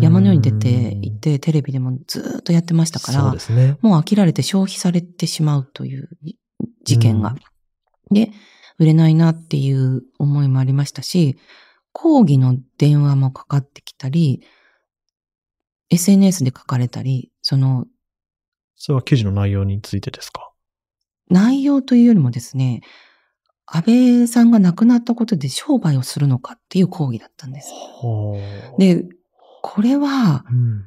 [0.00, 3.76] 山のように出ていて、テレビでもずーっとやってましたから、ですね。
[3.80, 6.08] もう飽きられて消費されてしまうという
[6.84, 7.34] 事件が。
[8.12, 8.30] で、
[8.78, 11.36] 売れないなっていう思いもありましたし、
[11.90, 14.46] 抗議の電話もかかってきたり、
[15.90, 17.86] SNS で書かれたり、その
[18.76, 20.52] それは記事の内容についてですか？
[21.28, 22.82] 内容というよりもですね、
[23.74, 27.72] 安倍さんが亡くなったことで商売をするのかっていう抗議だったんです。
[27.72, 28.36] は
[28.74, 28.78] あ。
[28.78, 29.04] で、
[29.62, 30.84] これはうん、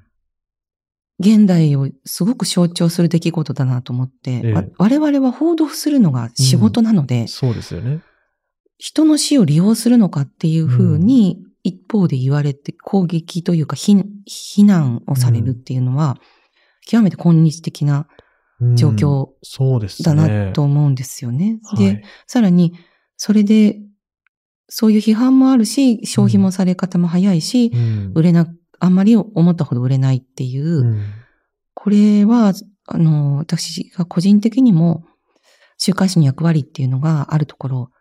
[1.20, 8.02] 現代をすごく象徴する出来事だなと思って、え我々は報道するのが仕事なので、そうですよね。
[8.78, 13.96] 人の死を利用するのかっていうふうに一方で言われて攻撃というか非
[14.26, 16.18] 非難をされるっていうのは、
[16.86, 18.15] 極めて今日的なうん
[18.76, 19.28] 状況。
[20.04, 21.60] だなと思うんですよね。
[21.78, 22.04] で、はい。
[22.28, 22.74] さらに、
[23.18, 23.80] それで、
[24.68, 28.12] そういう批判もあるし、消費もされ方も早いし、うん。
[28.16, 28.48] 売れな、
[28.80, 31.06] あんまり思ったほど売れないっていう、うん。
[31.74, 32.54] これは、
[32.88, 35.04] あの、私が個人的にも、
[35.78, 37.92] 週刊誌の役割っていうのがあるところ、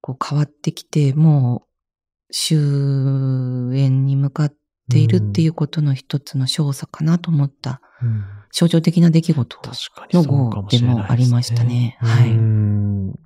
[0.00, 4.54] こう変わってきて、もう、終焉に向かっ
[4.90, 9.58] ているっていうことの一つの勝査かなと思った、うん象徴的な出来事
[10.12, 12.68] の号でもありましたねはいうん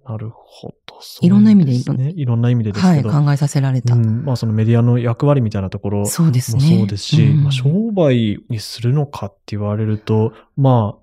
[0.05, 1.01] なるほど。
[1.01, 3.03] そういろんな意味でいろんな意味でですはい。
[3.03, 3.95] 考えさせられた。
[3.95, 6.79] うんまあそのメディアの役割みたいなところもそうですね。
[6.79, 11.03] そうですし、うんまあ、商売にするのかって言われると、まあ、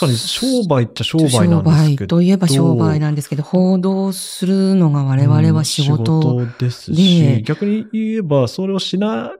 [0.00, 2.06] 確かに商売っちゃ商売なんですけど。
[2.06, 6.14] 商売といえば商売なんですけど、報道するのが我々は仕事。
[6.14, 9.32] うん仕事ですし、で逆に言えば、それをしな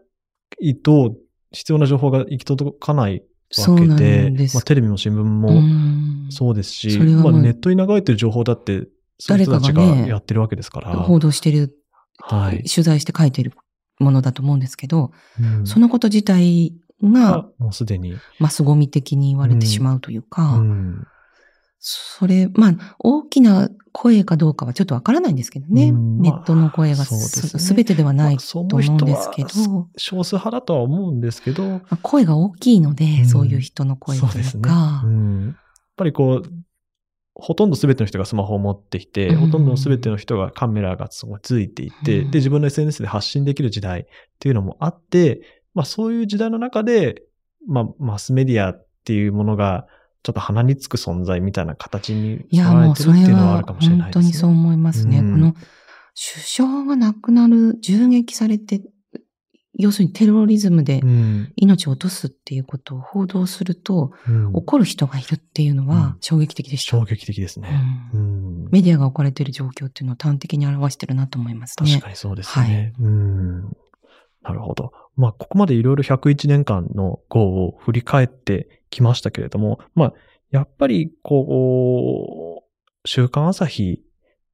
[0.60, 1.14] いと
[1.52, 3.22] 必要な情報が行き届かない
[3.58, 10.92] わけで、ですまあ、テレビも新聞うもんそうですし、まあ、ネットに流れてる情報だって、そういう人たちがやってるわけですから。
[10.94, 11.74] 報道してる、
[12.18, 12.62] はい。
[12.64, 13.52] 取材して書いてる
[13.98, 18.16] ものだと思うんですけど、うんそのこと自体がが、もうすでに。
[18.38, 21.06] マスゴミ的に言われてしまうというか、うん
[21.82, 25.88] それ、まあ、大きな声かどうかはちょっとわからないんですけどね。
[25.88, 33.26] うんネットの声がすべてではないと思うんですけど、少数派だとは思うんですけど、まあ声が大きいので、うん。
[33.26, 34.60] そういう人の声とそうですね。
[34.60, 35.46] いうか、うん。
[35.46, 35.54] やっ
[35.96, 36.52] ぱりこう、
[37.34, 39.36] ほとんど全ての人がスマホを持っていて、うん。
[39.38, 41.24] ほとんど全ての人がカメラがつ
[41.58, 42.30] いていて、うん。
[42.30, 44.04] で、自分の SNS で発信できる時代っ
[44.38, 45.40] ていうのもあって、
[45.72, 47.22] まあそういう時代の中で、
[47.66, 49.86] まあマスメディアっていうものが、
[50.22, 54.22] ちょっと鼻につく存在みたいな形にいや、捉えてるっていうのはあはるかもしれな本いですね。
[54.24, 55.18] 当にそう思いますね。
[55.18, 55.64] うんこの、首
[56.44, 58.83] 相が亡くなる、銃撃されて、
[59.78, 66.90] 要するにテロリズムでうん命を落とすっていうことを報道すると、うん怒る人がいるっていうのうんは衝撃的でした。
[66.90, 67.70] 衝撃的ですね。
[68.12, 71.90] ううんんメディアが置かれている状況っていうのを端的に表してるなと思いますね。
[71.92, 72.92] 確かにそうですね。
[73.00, 73.62] うん。
[74.42, 74.92] なるほど。
[75.20, 80.14] まあ、ここまでいろいろ101年間の号を振り返ってきましたけれども、まあ、
[80.50, 82.68] やっぱり、こう、
[83.04, 84.04] 週刊朝日っ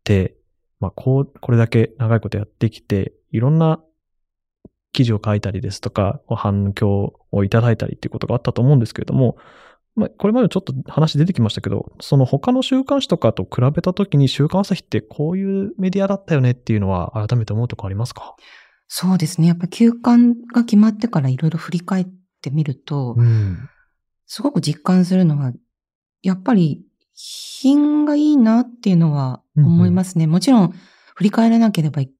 [0.02, 0.36] て、
[0.80, 3.80] まあ、こう、これだけ長いことやってきて、いろんな
[4.92, 9.36] 記事を書いたりですとか、反響をいただいたりっていうことがあったと思うんですけれども、
[9.94, 18.34] まあ、これまでちょっと話出てきましたけど、その他の週刊誌とかと比べたときに週刊朝日ってこういうメディアだったよねっていうのは改めて思うとこありますか？
[18.88, 19.48] そうですね。
[19.48, 22.06] やっぱ休刊が決まってからいろいろ振り返っ
[22.40, 23.68] てみると、うん。
[24.26, 25.52] すごく実感するのは、
[26.22, 30.26] やっぱり品がいいなっていうのは思いますね。
[30.26, 30.74] もちろん
[31.14, 32.12] 振り返らなければい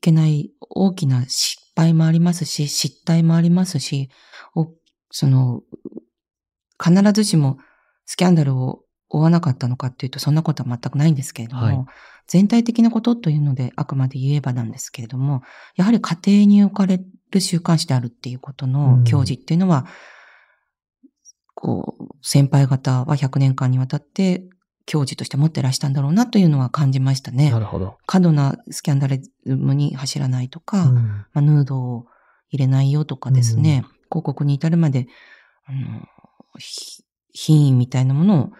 [0.00, 4.10] けない大きな失敗もありますし、失態もありますし、
[4.54, 4.68] お
[5.10, 5.62] その、
[6.82, 7.58] 必ずしも
[8.06, 11.84] スキャンダルを追わなかったのかっていうと、そんなことは全くないんですけれども、はい。
[12.26, 15.42] 全体的なことというのであくまで言えばなんですけれども、
[15.76, 19.86] やはり家庭に置かれる週刊誌であるっていうことの教示っていうのは、
[21.54, 24.44] こう、先輩方は100年間にわたって
[24.86, 27.50] 教授として持ってらしたんだろうなというのは感じましたね。
[27.50, 27.58] な。
[27.58, 27.98] るほど。
[28.06, 30.94] 過度なスキャンダリズムに走らないとか、うん。
[30.94, 32.06] まあ、ヌードを
[32.50, 35.06] 入れないよとかですね、広告に至るまで、
[35.66, 36.08] あの
[36.58, 38.52] ひ品位みたいなものを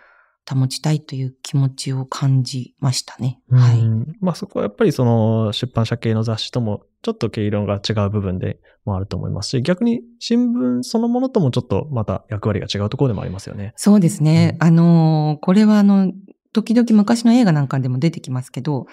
[0.49, 3.41] 保ちたいという気持ちを感じましたね。
[3.51, 3.81] はい。
[3.81, 13.73] うんまあそこはやっぱりその出版社系の雑誌ともちょっと毛色が違う部分でもあると思いますし、逆に新聞そのものともちょっとまた役割が違うところでもありますよね。
[13.77, 14.57] そうですね。
[14.61, 16.13] うあのーこれはあの、
[16.53, 18.87] 時々昔の映画なんかでも出てきますけど、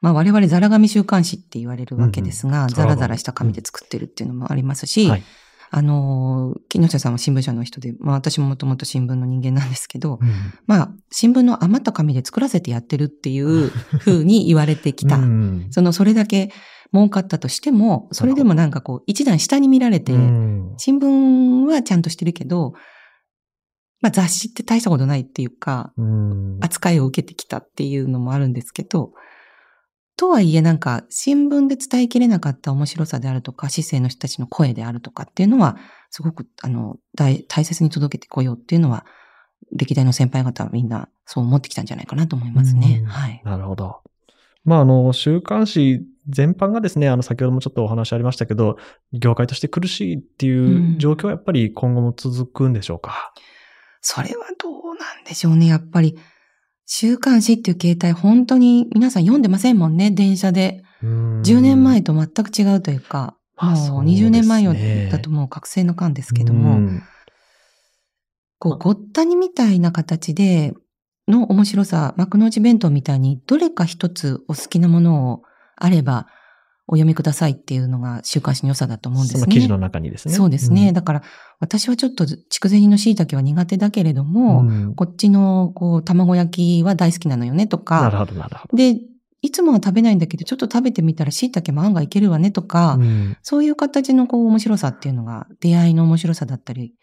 [0.00, 5.22] まあ我々ザラ紙週刊誌って言われるわけですが、うんうんザラザラした紙で作ってるっていうのもありますし、はい。
[5.70, 10.18] あのー木下さんは新聞社の人で、まあ私ももともと新聞の人間なんですけど、
[10.66, 15.16] まあ新聞の余った紙で作らせてやってるっていう 風に言われてきた。
[15.16, 15.66] うん。
[15.70, 16.50] そのそれだけ
[16.92, 20.74] 儲かったとしても、それでもなんかこう一段下に見られて、うん。
[20.78, 22.72] 新聞はちゃんとしてるけど、
[24.00, 26.58] まあ雑誌って大したことないっていうか、うん。
[26.60, 29.12] 扱いを受けてきたっていうのもあるんですけど、
[30.18, 35.78] とはいえなんか新聞で伝えきれなかった面白さであるとか、市政の人たちの声であるとかっていうのは、
[36.10, 39.06] すごくあの大大切に届けてこようっていうのは、
[39.72, 43.00] 歴代の先輩方はみんなそう思ってきたんじゃないかなと思いますね。
[43.02, 43.40] うんはい。
[43.44, 44.00] なるほど。
[44.64, 48.76] まあ、あの、週刊誌全般がですね、あの、先ほどもちょっとお話ありましたけど、
[49.12, 53.32] 業界として苦しいっていう状況はやっぱり今後も続くんでしょうか？
[54.00, 55.66] それはどうなんでしょうね。
[55.66, 56.18] やっぱり、
[56.90, 60.82] 週刊誌っていう形態、本当に皆さん読んでませんもんね、電車で。
[61.02, 64.28] 10 10年前と全く違うというか、もうまあそうですね。
[64.28, 64.74] 20年前よ
[65.10, 66.98] だともう覚醒の感ですけども、
[68.58, 70.72] こう、ごったにみたいな形で
[71.28, 75.42] の面白さ、幕の内弁当みたいに、どれか一つお好きなものを
[75.76, 76.26] あれば、
[76.90, 79.40] お読みくださいっていうのが週刊誌の良さだと思うんですね。
[79.40, 80.34] その記事の中にですね。
[80.34, 80.90] そうですね。
[80.90, 81.22] んだから、
[81.60, 88.76] 私はちょっと筑前煮の椎茸は苦手だけれども、うんこっちの、こう、卵焼きは大好きなのよねとか、なるほど、なるほど。
[88.76, 88.98] で、
[89.42, 96.94] いつもは食べないんだけど、ちょっと食べてみたら椎茸も案外いけるわねとか、うんそういう形のこう面白さっていうのが、出会いの面白さだったり、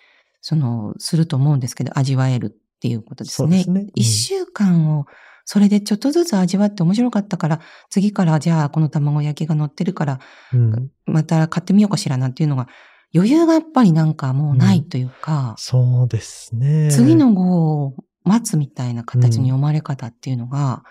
[0.42, 3.48] その、すると思うんですけど、味わえるっていうことですね。
[3.48, 5.06] そうですねうん一週間を、
[5.46, 10.20] それでちょっとずつ味わって面白かったから、次からじゃあこの卵焼きが乗ってるから、
[10.54, 12.68] うんまた買ってみようかしらなんていうのが、
[13.14, 16.90] 余裕がやっぱりなんかもうないというか、そうですね。
[16.92, 20.84] 次の号を待つみたいな形に読まれ方っていうのが、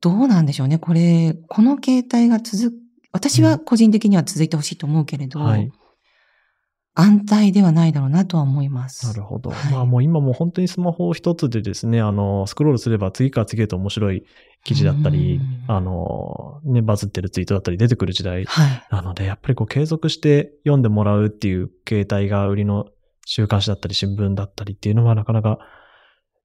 [0.00, 0.78] どうなんでしょうね。
[0.78, 2.76] これ、この形態が続く、
[3.12, 5.70] 私は個人的には続いてほしいと思うけれど、はい。
[7.00, 9.06] 安泰ではないだろうなとは思います。
[9.06, 9.50] なるほど。
[9.50, 14.24] はいまあもう今もう本当にスマホ一つでですね、あの、スクロールすれば次から次へと面白い
[14.64, 18.86] 記事だったりうん、あの、ね、バズってるツイートだったり出てくる時代はい。
[18.90, 22.86] なので、やっぱりこう継続して読んでもらうっていう形態が売りの
[23.24, 25.58] 週刊誌だったり新聞だったりっていうのはなかなか、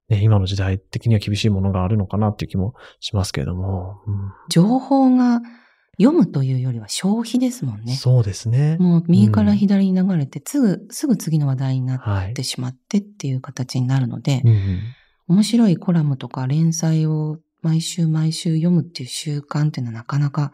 [0.10, 4.02] ね、今の時代的には厳しいものがあるのかなっていう気もしますけれども。
[4.08, 4.16] うん
[4.50, 5.42] 情報が
[5.98, 7.96] 読むというよりは消費ですもんね。
[7.96, 8.78] そうですね。
[8.80, 14.44] もう右から左に流れて、すぐ、すぐ次の話題になはいってしまってっていう形になるので、
[15.28, 20.52] 面白いコラムとか連載を毎週毎週読むっていう習慣っていうのはなかなか、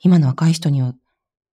[0.00, 0.94] 今の若い人には、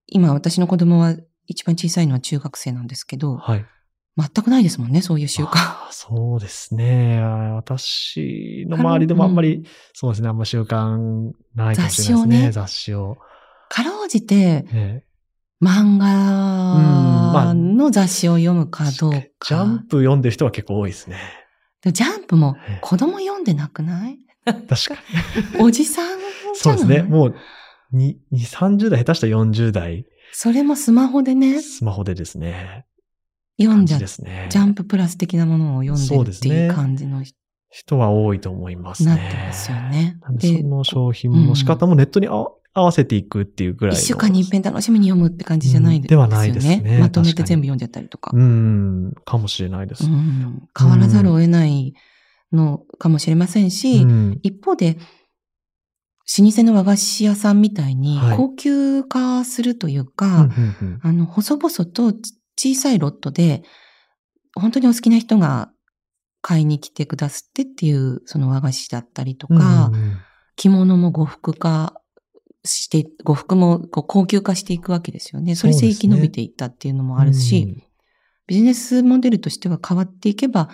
[0.07, 1.15] 今私の子供は
[1.47, 3.65] 一番小さいのは中学生なんですけど、はい。
[4.21, 5.57] 全くないですもんね、そういう習慣。
[5.91, 7.19] そうですね。
[7.55, 12.51] 私の周りでもあんまり、そうですね、あんま習慣ないかもしれないですね。
[12.51, 13.17] 雑誌を。
[13.69, 15.03] かろうじてえ
[15.63, 19.17] 漫まあ画の雑誌を読むかどうか。
[19.17, 21.17] えジャンプ読んでる人は結構多いですね。
[21.81, 24.19] でジャンプもええ子供読んでなくない？
[24.45, 24.69] 確か
[25.55, 25.60] に。
[25.63, 26.19] おじさん
[26.53, 27.03] そうですね。
[27.03, 27.36] もう、
[27.91, 32.86] に、に30代、下手したら40代、それもスマホでね、スマホでですね。
[33.63, 34.47] 読んじゃですね。
[34.50, 37.38] ジャンププラス的なものを読んでるっていう感じの人
[37.71, 39.10] 人は多いと思いますね。
[39.12, 40.17] なってますよね。
[40.32, 44.00] でその商品の仕方もネットにあ合わせていくっていうぐらいの。
[44.00, 46.26] 一週間に一遍楽しみに読むって感じじゃないですよね。
[46.26, 48.32] うんではないですねまとめて全部読んじゃったりとか。
[48.34, 50.06] うん、かもしれないです。
[50.06, 51.93] うん変わらざるを得ない
[52.52, 54.97] のかもしれませんし、うん一方で、
[56.39, 63.63] 老舗の和菓子屋さんみたいにはい高級化するといううんか、うんうんあの、細々とち小さいロットで、
[64.56, 65.71] 本当にお好きな人が
[66.42, 70.17] 買いに来てくださってっていう、その和菓子だったりとか、うんうん
[70.58, 72.00] 着物も呉服化
[72.63, 75.56] して、呉服も高級化していくわけですよね。
[75.56, 77.83] それで生き延びていったっていうのもあるし、
[78.46, 80.69] ビジネスモデルとしては変わっていけば、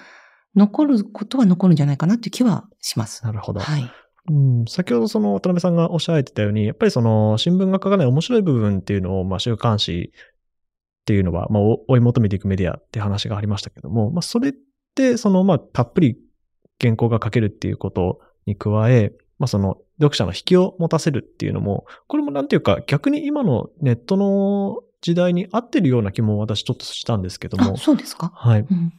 [0.55, 3.23] 残ることは残るんじゃないかなっていう気はします。
[3.23, 3.61] なるほど。
[3.61, 3.89] はい。
[4.29, 10.11] うん、先ほどその渡辺さんがおっしゃられてたように、やっぱりその新聞が書かない面白い部分っていうのを、まあ週刊誌
[11.07, 14.53] っていうのは、まあお追い求めていくメディアって話がありましたけども、まあそれっ
[14.93, 16.17] てそのまあたっぷり
[16.81, 28.33] 原稿が書けるっていうことに加え、まあその読者の引きを持たせるっていうのも、これもなんていうか逆に今のネットの時代に合ってるような気も私ちょっとしたんですけどもあ、、そうですか？
[28.35, 28.65] はい。
[28.69, 28.91] うん。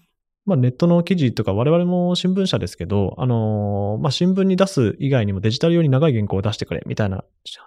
[0.47, 7.23] まあ、ネットの記事とか我々も新聞社ですけど、あのーまあ、新聞に出す以外にもデジタル用に長い原稿を出してくれみたいな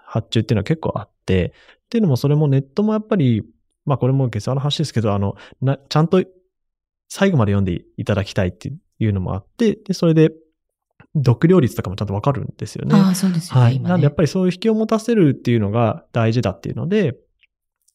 [0.08, 1.54] 発注っていうのは結構あって、
[1.86, 3.44] っていうのもそれもネットもやっぱり、
[3.86, 6.24] まあこれも下世話の話ですけど、あの、な、ちゃんと
[7.10, 10.32] 最後まで読んでいただきたいっていうのもあって、で、それで
[11.16, 12.96] 読料率とかもちゃんとわかるんですよね。
[12.96, 13.62] ああ、そうですよね。
[13.62, 13.76] はい。
[13.76, 17.16] 今ねなんでやっぱりそういう引きを持たせるっていうのが大事だっていうので、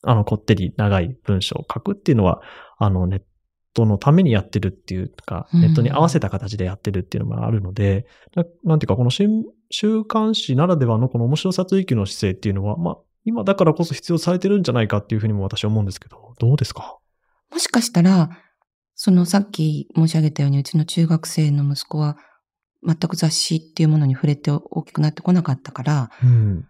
[0.02, 2.42] あの、こってり長い文章を書くっていうのは、
[2.78, 3.22] あの、ネッ
[3.74, 16.96] トのためにやってるっていうか、うんネットに合わせた形でやってるっていうのもあるので、ななんていうか、この新週刊誌ならではのこの面白さ追求の姿勢っていうのは、まあ、今だからこそ必要されてるんじゃないかっていうふうにも私は思うんですけど、どうですか？
[17.52, 18.30] もしかしたら、
[18.94, 22.16] そのさっき申し上げたように、うちの中学生の息子は
[22.82, 26.66] 全く雑誌っていうものに触れて大きくなってこなかったから、うん。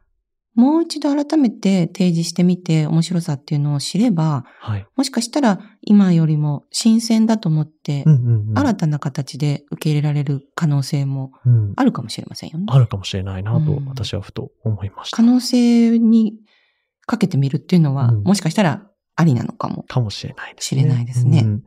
[0.54, 4.86] もう一度改めて提示してみて面白さっていうのを知れば、はい。
[4.96, 8.58] もしかしたら今よりも新鮮だと思ってうん、うん、うん。
[8.58, 12.64] 新たな形で受け入れられる可能性もうんあるかもしれませんよね。
[12.68, 15.18] あるかもしれないなとうん私はふと思いました。
[15.18, 16.38] 可能性に
[17.06, 19.84] かけてみるっていうのは、うんもしかしたらありなのかも。
[19.84, 21.64] かもしれないです知れないですねうん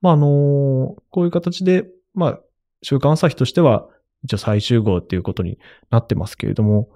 [0.00, 2.40] まあ、あのーこういう形で、まあ、
[2.82, 3.88] 週刊朝日としては、
[4.24, 5.58] 一応最終号っていうことに
[5.90, 6.88] なってますけれども、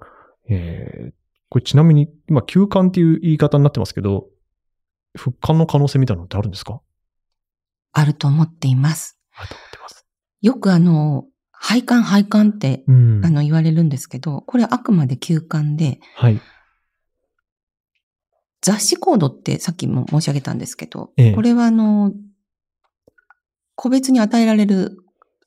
[0.49, 1.13] えー、
[1.49, 4.27] これちなみに、今、休刊っていう言い方になってますけど、
[5.15, 6.81] 復刊の可能性みたいなのってあるんですか？
[7.93, 9.17] あると思っています。
[9.35, 10.05] あると思ってます。
[10.41, 16.39] よくあの、廃刊廃刊って、うんあの言われるんですけど、これあくまで休刊で、はい。
[18.67, 22.11] 雑誌コードってさっきも申し上げたんですけど、ええこれはあの、
[23.75, 24.97] 個別に与えられる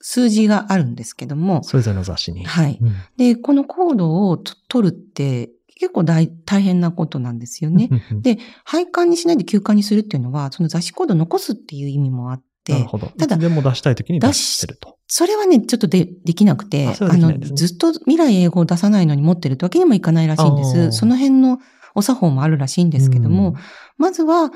[0.01, 2.47] 数字があるんですけども、それぞれの雑誌に。
[2.47, 2.79] はい。
[2.81, 7.91] うんで、このコードをと取るって結構大大変なことなんですよね。
[8.23, 13.09] で、廃刊にしないで休刊にするっていうのは、その雑誌コードを残すっていう意味もあって、なるほど。
[13.19, 14.97] ただでも出したい時に出してると。
[15.09, 20.93] それはね、ちょっとでできなくて、あねの、ずっと未来英語を出さないのに持ってるってわけにもいかないらしいんです。
[20.93, 21.59] その辺の
[21.95, 23.55] お作法もあるらしいんですけども、
[23.99, 24.51] まずは、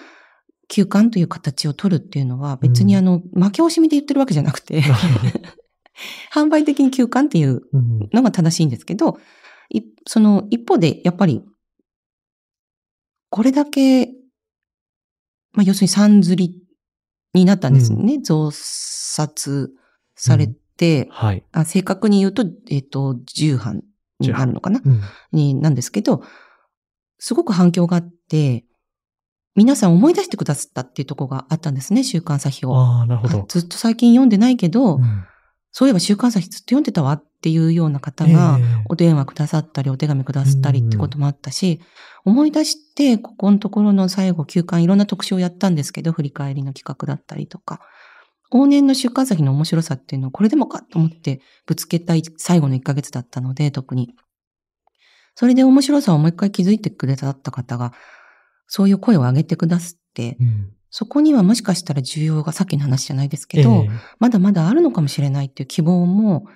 [0.68, 4.82] 休刊という形を取るっていうのは、別にあの、負け惜しみで言ってるわけじゃなくて、
[6.32, 8.08] 販売的に休刊っていううん。
[8.12, 9.18] のが正しいんですけど、
[9.70, 11.44] いその一方で、やっぱり、
[13.30, 14.06] これだけ、
[15.52, 16.62] まあ、要するに三釣り
[17.34, 18.20] になったんですね。
[18.22, 19.72] 増刷
[20.16, 21.44] されて、はい。
[21.52, 23.82] あ正確に言うと、えっ、と、重版
[24.18, 24.80] になるのかな？
[24.84, 25.00] うん。
[25.32, 26.22] になんですけど、
[27.18, 28.64] すごく反響があって、
[29.54, 32.76] 皆さん思い出してくださったっていうところがあったんですね、週刊朝日を。
[32.76, 33.44] ああ、なるほど。
[33.48, 35.24] ずっと最近読んでないけど、うん
[35.76, 41.80] そういえば週刊朝日ずっと読んでたわっていうような方が、ええお電話くださったり、お手紙くださったりってこともあったし、
[42.24, 47.80] 思い出して、ここのところの最後、休刊いろんな特集をやったんですけど、振り返りの企画だったりとか、
[48.52, 54.14] 往年の週刊朝日の面白さっていうのをこれでもかと思ってぶつけたい最後の1ヶ月だったので、特に。
[55.34, 57.92] それで面白さをもう一回気づいてくれた方が、
[58.66, 66.46] そういう声を上げてくださって、うんそこにはもしかしたら需要がさっきの話じゃないですけど、ええまだまだあるのかもしれないっていう希望も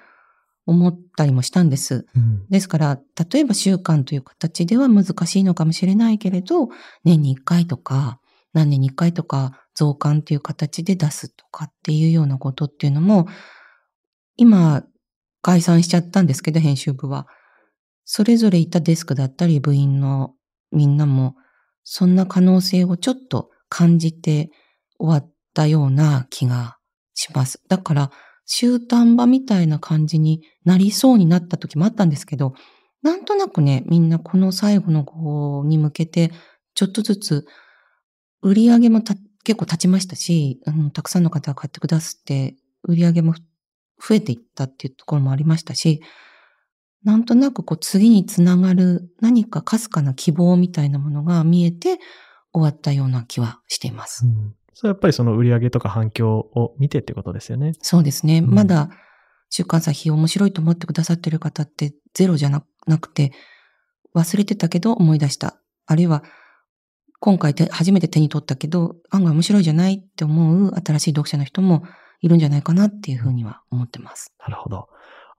[0.65, 2.07] 思ったりもしたんです。
[2.15, 3.01] うんですから、
[3.33, 6.69] 例えば習慣という形では難しいのかもしれないけれど、
[7.03, 8.21] 年に1回とか、
[8.53, 13.27] 何年に1回とか、増刊という形で出すとかっていうようなことっていうのも、
[14.37, 14.85] 今、
[15.43, 17.27] 解散しちゃったんですけど、編集部は。
[18.11, 20.33] それぞれいたデスクだったり、部員の
[20.73, 21.37] みんなも、
[21.85, 24.51] そんな可能性をちょっと感じて
[24.99, 26.79] 終わったような気が
[27.13, 27.61] します。
[27.69, 28.11] だから、
[28.47, 32.55] 終端場みたいな感じになりそうになった時もあったんですけど、
[33.03, 36.33] なんとなくね、みんなこの最後の号に向けて、
[36.75, 37.47] ちょっとずつ、
[38.41, 39.21] 売り上げも結
[39.55, 43.35] 構立ちましたし、うん、たくさんの方が買ってくださって、売り上げも
[44.01, 46.01] 増えていったっていうところもありましたし、
[47.05, 51.99] なんとなくこう次につながる何かかすかな希望みたいなものが見えて
[52.53, 54.27] 終わったような気はしています。
[54.27, 57.73] うんそれはやっぱりその売り上げとか反響を見てってことですよね。
[57.83, 58.39] そうですね。
[58.39, 58.91] うんまだ、
[59.51, 63.33] 週刊朝日面白いと思ってくださってる方ってゼロじゃななくて、
[64.15, 65.59] 忘れてたけど思い出した。
[65.87, 66.23] あるいは、
[67.19, 71.83] 今回て初めて手に取ったけど、案外面白いじゃないって思う新しい読者の人も
[72.21, 74.33] いるんじゃないかなっていうふうには思ってます。
[74.39, 74.87] なるほど。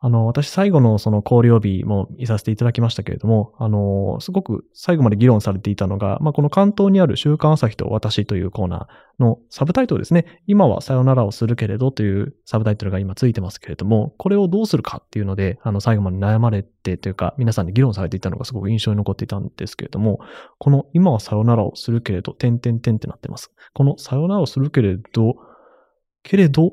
[0.02, 10.42] あの、私最後のその考慮日もいさせていただきましたけれども、あの、すごく最後まで議論されていたのが、まあ、この関東にある週刊朝日と私というコーナーのサブタイトルですね。
[10.48, 20.20] 今はさよならをするけれどというサブタイトルが今ついてますけれども、これをどうするかっていうので、あの、最後まで悩まれてというか、皆さんで議論されていたのがすごく印象に残っていたんですけれども、
[20.60, 23.52] この今はさよならをするけれど、点々点ってなってます。
[23.74, 25.36] このさよならをするけれど、
[26.24, 26.72] けれど、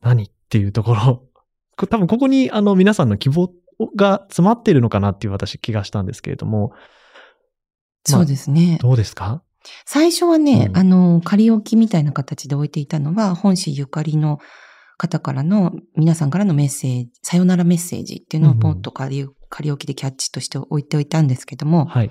[0.00, 1.22] 何っていうところ、
[1.76, 3.50] 多分ここにあの皆さんの希望
[3.96, 6.78] が詰まっているのかなっていう私気がしたんですけれども、まあ
[8.06, 8.78] そうですね。
[8.80, 9.42] どうですか？
[9.86, 14.38] 最初はね、うんあの、仮置きみたいな形で置いていたのは、本市ゆかりの
[14.98, 22.10] 方からの、皆さんからのメッセージ、さよならメッセージっていうのをポンと仮仮置きでキャッチとして置いておいたんですけども、はい。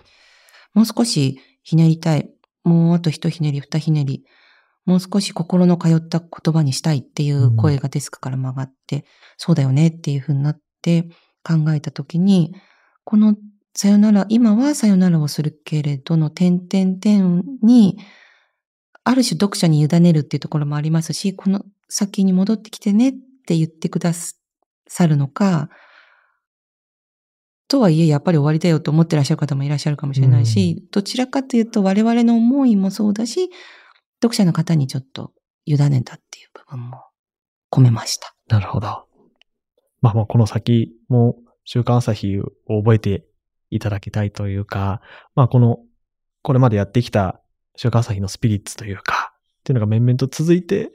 [0.74, 2.28] もう少しひねりたい。
[2.64, 4.24] もうあと一ひねり、二ひねり。
[4.86, 9.06] もう少し心の通った言葉にしたいっていう声がデスクから曲がって、
[9.38, 11.10] そうだよねっていうふうになって
[11.44, 12.54] 考えたときに、
[13.06, 13.36] この
[13.76, 17.98] さよなら、今はさよならをするけれどの点々点に、
[19.06, 23.14] ある種読者に委ねるっていうところもありますし、この先に戻ってきてねっ
[23.46, 25.70] て言ってくださるのか、
[27.68, 33.50] とはいえ、やっぱり終わりだよと思ってらっしゃる方もいらっしゃるかもしれないし、どちらかというと我々の思いもそうだし、
[34.24, 35.34] 読者の方にちょっと
[35.66, 37.04] 委ねたっていう部分も
[37.70, 38.34] 込めました。
[38.48, 39.06] なるほど。
[40.02, 43.26] まあまあ、この先も週刊朝日を覚えて
[43.70, 45.02] いただきたいというか、
[45.36, 45.80] まあこの、
[46.42, 47.42] これまでやってきた
[47.76, 50.92] 週刊朝日のスピリッツというか、っていうのが面々と続いて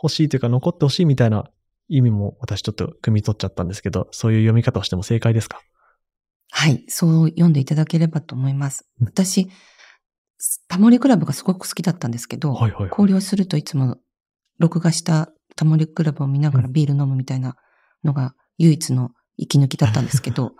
[0.00, 1.50] 欲しいというか残ってほしいみたいな
[1.88, 5.60] 意味も私ちょっと汲み取っちゃったんですけど、そういう読み方をしても正解ですか？
[6.50, 8.86] はい、そう読んでいただければと思います。
[9.00, 9.48] 私、
[10.68, 13.98] タモリクラブがすごく好きだったんですけど、はいはいはい交流するといつも
[14.58, 17.56] 録画したタモリクラブを見ながらビール飲むみたいな
[18.04, 20.52] のが唯一の息抜きだったんですけど、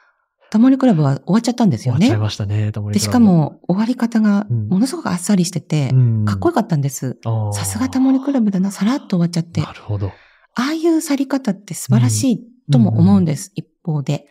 [0.50, 2.20] タモリクラブは終わっちゃったんですよね終わっちゃい。
[2.22, 7.18] ましたね、タモリで、クラブしか、も終わり方がうんものすごくあっさりしてて、うんかっこよかったんです。
[7.52, 9.60] さすがタモリクラブだな、さらっと終わっちゃって。
[9.60, 10.08] なるほど。
[10.08, 10.12] あ
[10.70, 12.40] あいう去り方って素晴らしい
[12.72, 14.26] とも思うんです、一方で。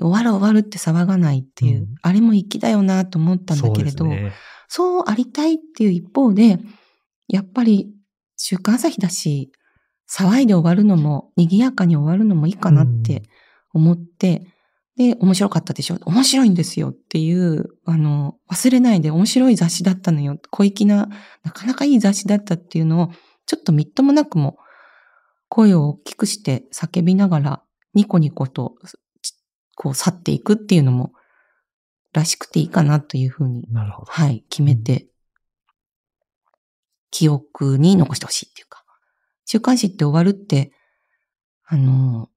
[0.00, 1.94] 終わる終わるって騒がないっていう、うん。
[2.02, 4.32] あれも粋だよなと思ったんだけれど、ね
[4.68, 6.58] そうありたいっていう一方で、
[7.28, 7.92] やっぱり
[8.36, 9.52] 週刊朝日だし、
[10.10, 13.22] 騒いで終わるのも、賑やかに終わるのもいいかなって
[13.74, 14.46] 思って、
[14.96, 15.98] で、面白かったでしょ？
[16.04, 20.38] 面白いんですよっていう、あの、忘れないで面白い雑誌だったのよ。
[20.50, 21.08] 小粋な、
[21.44, 23.10] なかなかいい雑誌だったっていうのを、
[23.46, 24.58] ちょっとみっともなくも、
[25.48, 27.62] 声を大きくして叫びながら、
[27.94, 28.96] ニコニコと、ち
[29.74, 31.12] こう去っていくっていうのも、
[32.12, 34.12] らしくていいかなというふうになるほど。
[34.12, 35.06] はい、決めて、
[37.10, 38.84] 記憶に残してほしいっていうか。
[39.46, 40.72] 週刊誌って終わるって、
[41.64, 42.28] あの、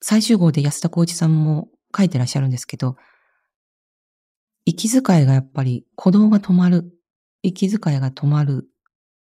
[0.00, 2.96] 最終号で安田浩一さんも書いてらっしゃるんですけど、
[4.64, 6.92] 息遣いがやっぱり鼓動が止まる、
[7.42, 8.68] 息遣いが止まる、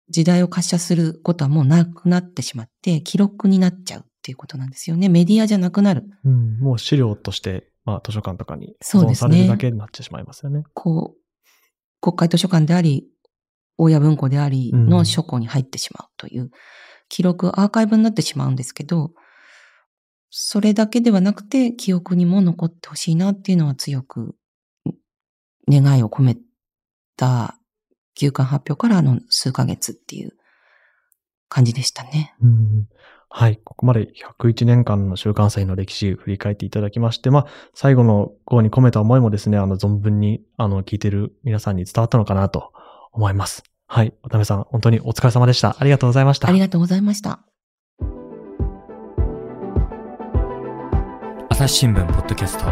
[0.09, 5.07] 時代を滑車することはもうなくなってしまって、記録になっちゃうっていうことなんですよね。
[5.07, 6.03] メディアじゃなくなる。
[6.25, 10.63] うん、もう資料として、まあ図書館とかに保存されるだけになってしまいますよね。
[10.73, 11.19] こう、
[12.01, 13.07] 国会図書館であり、
[13.77, 16.51] 親文庫でありうんの書庫に入ってしまうという、
[17.07, 19.13] 記録、アーカイブになってしまうんですけど、
[20.29, 24.35] それだけではなくて、記憶にも残ってほしいなっていうのは強く、
[25.67, 26.37] 願いを込め
[27.15, 27.57] た、
[28.15, 30.33] 休館発表からの数ヶ月っていう
[31.47, 32.35] 感じでしたね。
[32.41, 32.89] うん
[33.29, 33.59] はい。
[33.63, 42.73] ここまで101年間の週刊朝日の歴史振り返っていただきまして、まあ、最後の号に込めた思いもですね、あの、存分に、あの、聞いてる皆さんに伝わったのかなと
[43.13, 43.63] 思います。
[43.87, 44.13] はい。
[44.23, 45.75] 渡辺さん、本当にお疲れ様でした。
[45.79, 46.47] ありがとうございました。
[46.47, 47.39] ありがとうございました。
[51.49, 52.65] 朝日新聞ポッドキャスト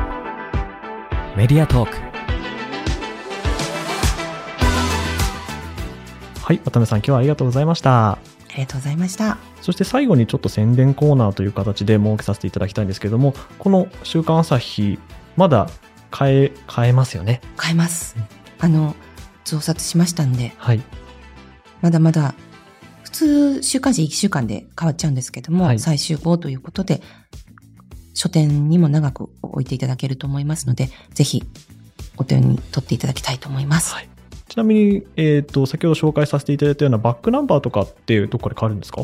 [1.35, 1.97] メディアトーク
[6.41, 6.57] はい。
[6.59, 8.13] 渡辺さん、今日はありがとうございました。
[8.13, 8.19] あ
[8.55, 9.37] りがとうございました。
[9.67, 14.97] そして最後にちょっと宣伝コーナーという形で設けさせていただきたいんですけども、この週刊朝日、
[15.35, 15.69] まだ
[16.17, 17.41] 変え、変えますよね？
[17.61, 18.15] 変えます。
[18.59, 18.95] あの、
[19.43, 20.81] 増刷しましたんで、はい。
[21.81, 22.33] まだまだ、
[23.03, 27.01] 普通、週刊誌1週間で変わっちゃうんですけども、はい最終号ということで、
[28.13, 31.43] 書店にも長く置いていただけると思いますので、ぜひ、
[32.15, 33.93] お手に取っていただきたいと思います。
[33.95, 34.07] はい
[34.47, 39.01] ちなみに、えっ、と、先ほど紹介させていただいたようなバックナンバーとかってどこかで変わるんですか？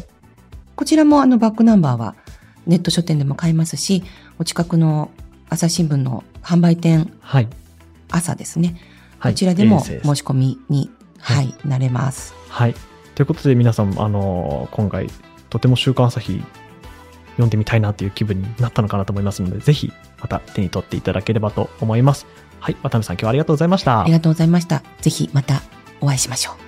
[0.75, 2.15] こちらもあのバックナンバーは
[2.65, 4.03] ネット書店でも買えますし、
[4.39, 5.11] お近くの
[5.49, 7.47] 朝日新聞の販売店はい。
[8.09, 8.77] 朝ですね。
[9.19, 9.33] はい。
[9.33, 12.33] こちらでも申し込みに、ははいい、なれます。
[12.49, 12.75] はい。
[13.15, 15.07] ということで皆さん、あのー今回、
[15.49, 16.41] とても週刊朝日
[17.31, 22.25] 読んでみたいなという気分になったのかなと思いますので、ぜひまた手に取っていただければと思います。
[22.59, 22.75] はい。
[22.75, 24.01] 渡辺さん、今日はありがとうございました。
[24.01, 24.83] ありがとうございました。
[25.01, 25.61] ぜひまた
[26.01, 26.62] お会いしましょう。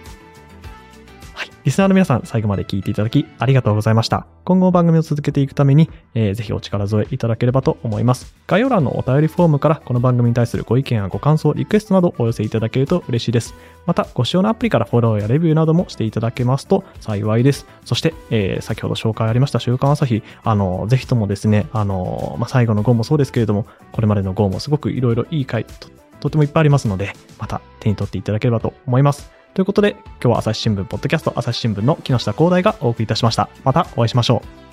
[1.66, 4.28] リスナーの皆さん、最後まで聞いていただきありがとうございました。
[4.44, 8.36] 今後番組を続けていくために、えーぜひお力添えいただければと思います。
[8.46, 13.56] 概要欄のお便りフォームから、この番組に対するご意見やご感想、リクエストなどお寄せいただけると嬉しいです。
[13.88, 17.66] また、ご使用のアプリからフォローやレビューなどもしていただけますと幸いです。
[17.84, 25.90] そして、えー先ほど紹介ありました週刊朝日、あの、ぜひともですね、あの、まあ、最後の号もそうですけれども、これまでの号もすごくいろいろいい回と、
[26.20, 29.32] とてもいっぱいありますので、また手に取っていただければと思います。
[29.56, 33.48] ということで、今日は朝日新聞ポッドキャスト朝日新聞の木下光大がお送りいたしました。
[33.64, 34.65] またお会いしましょう。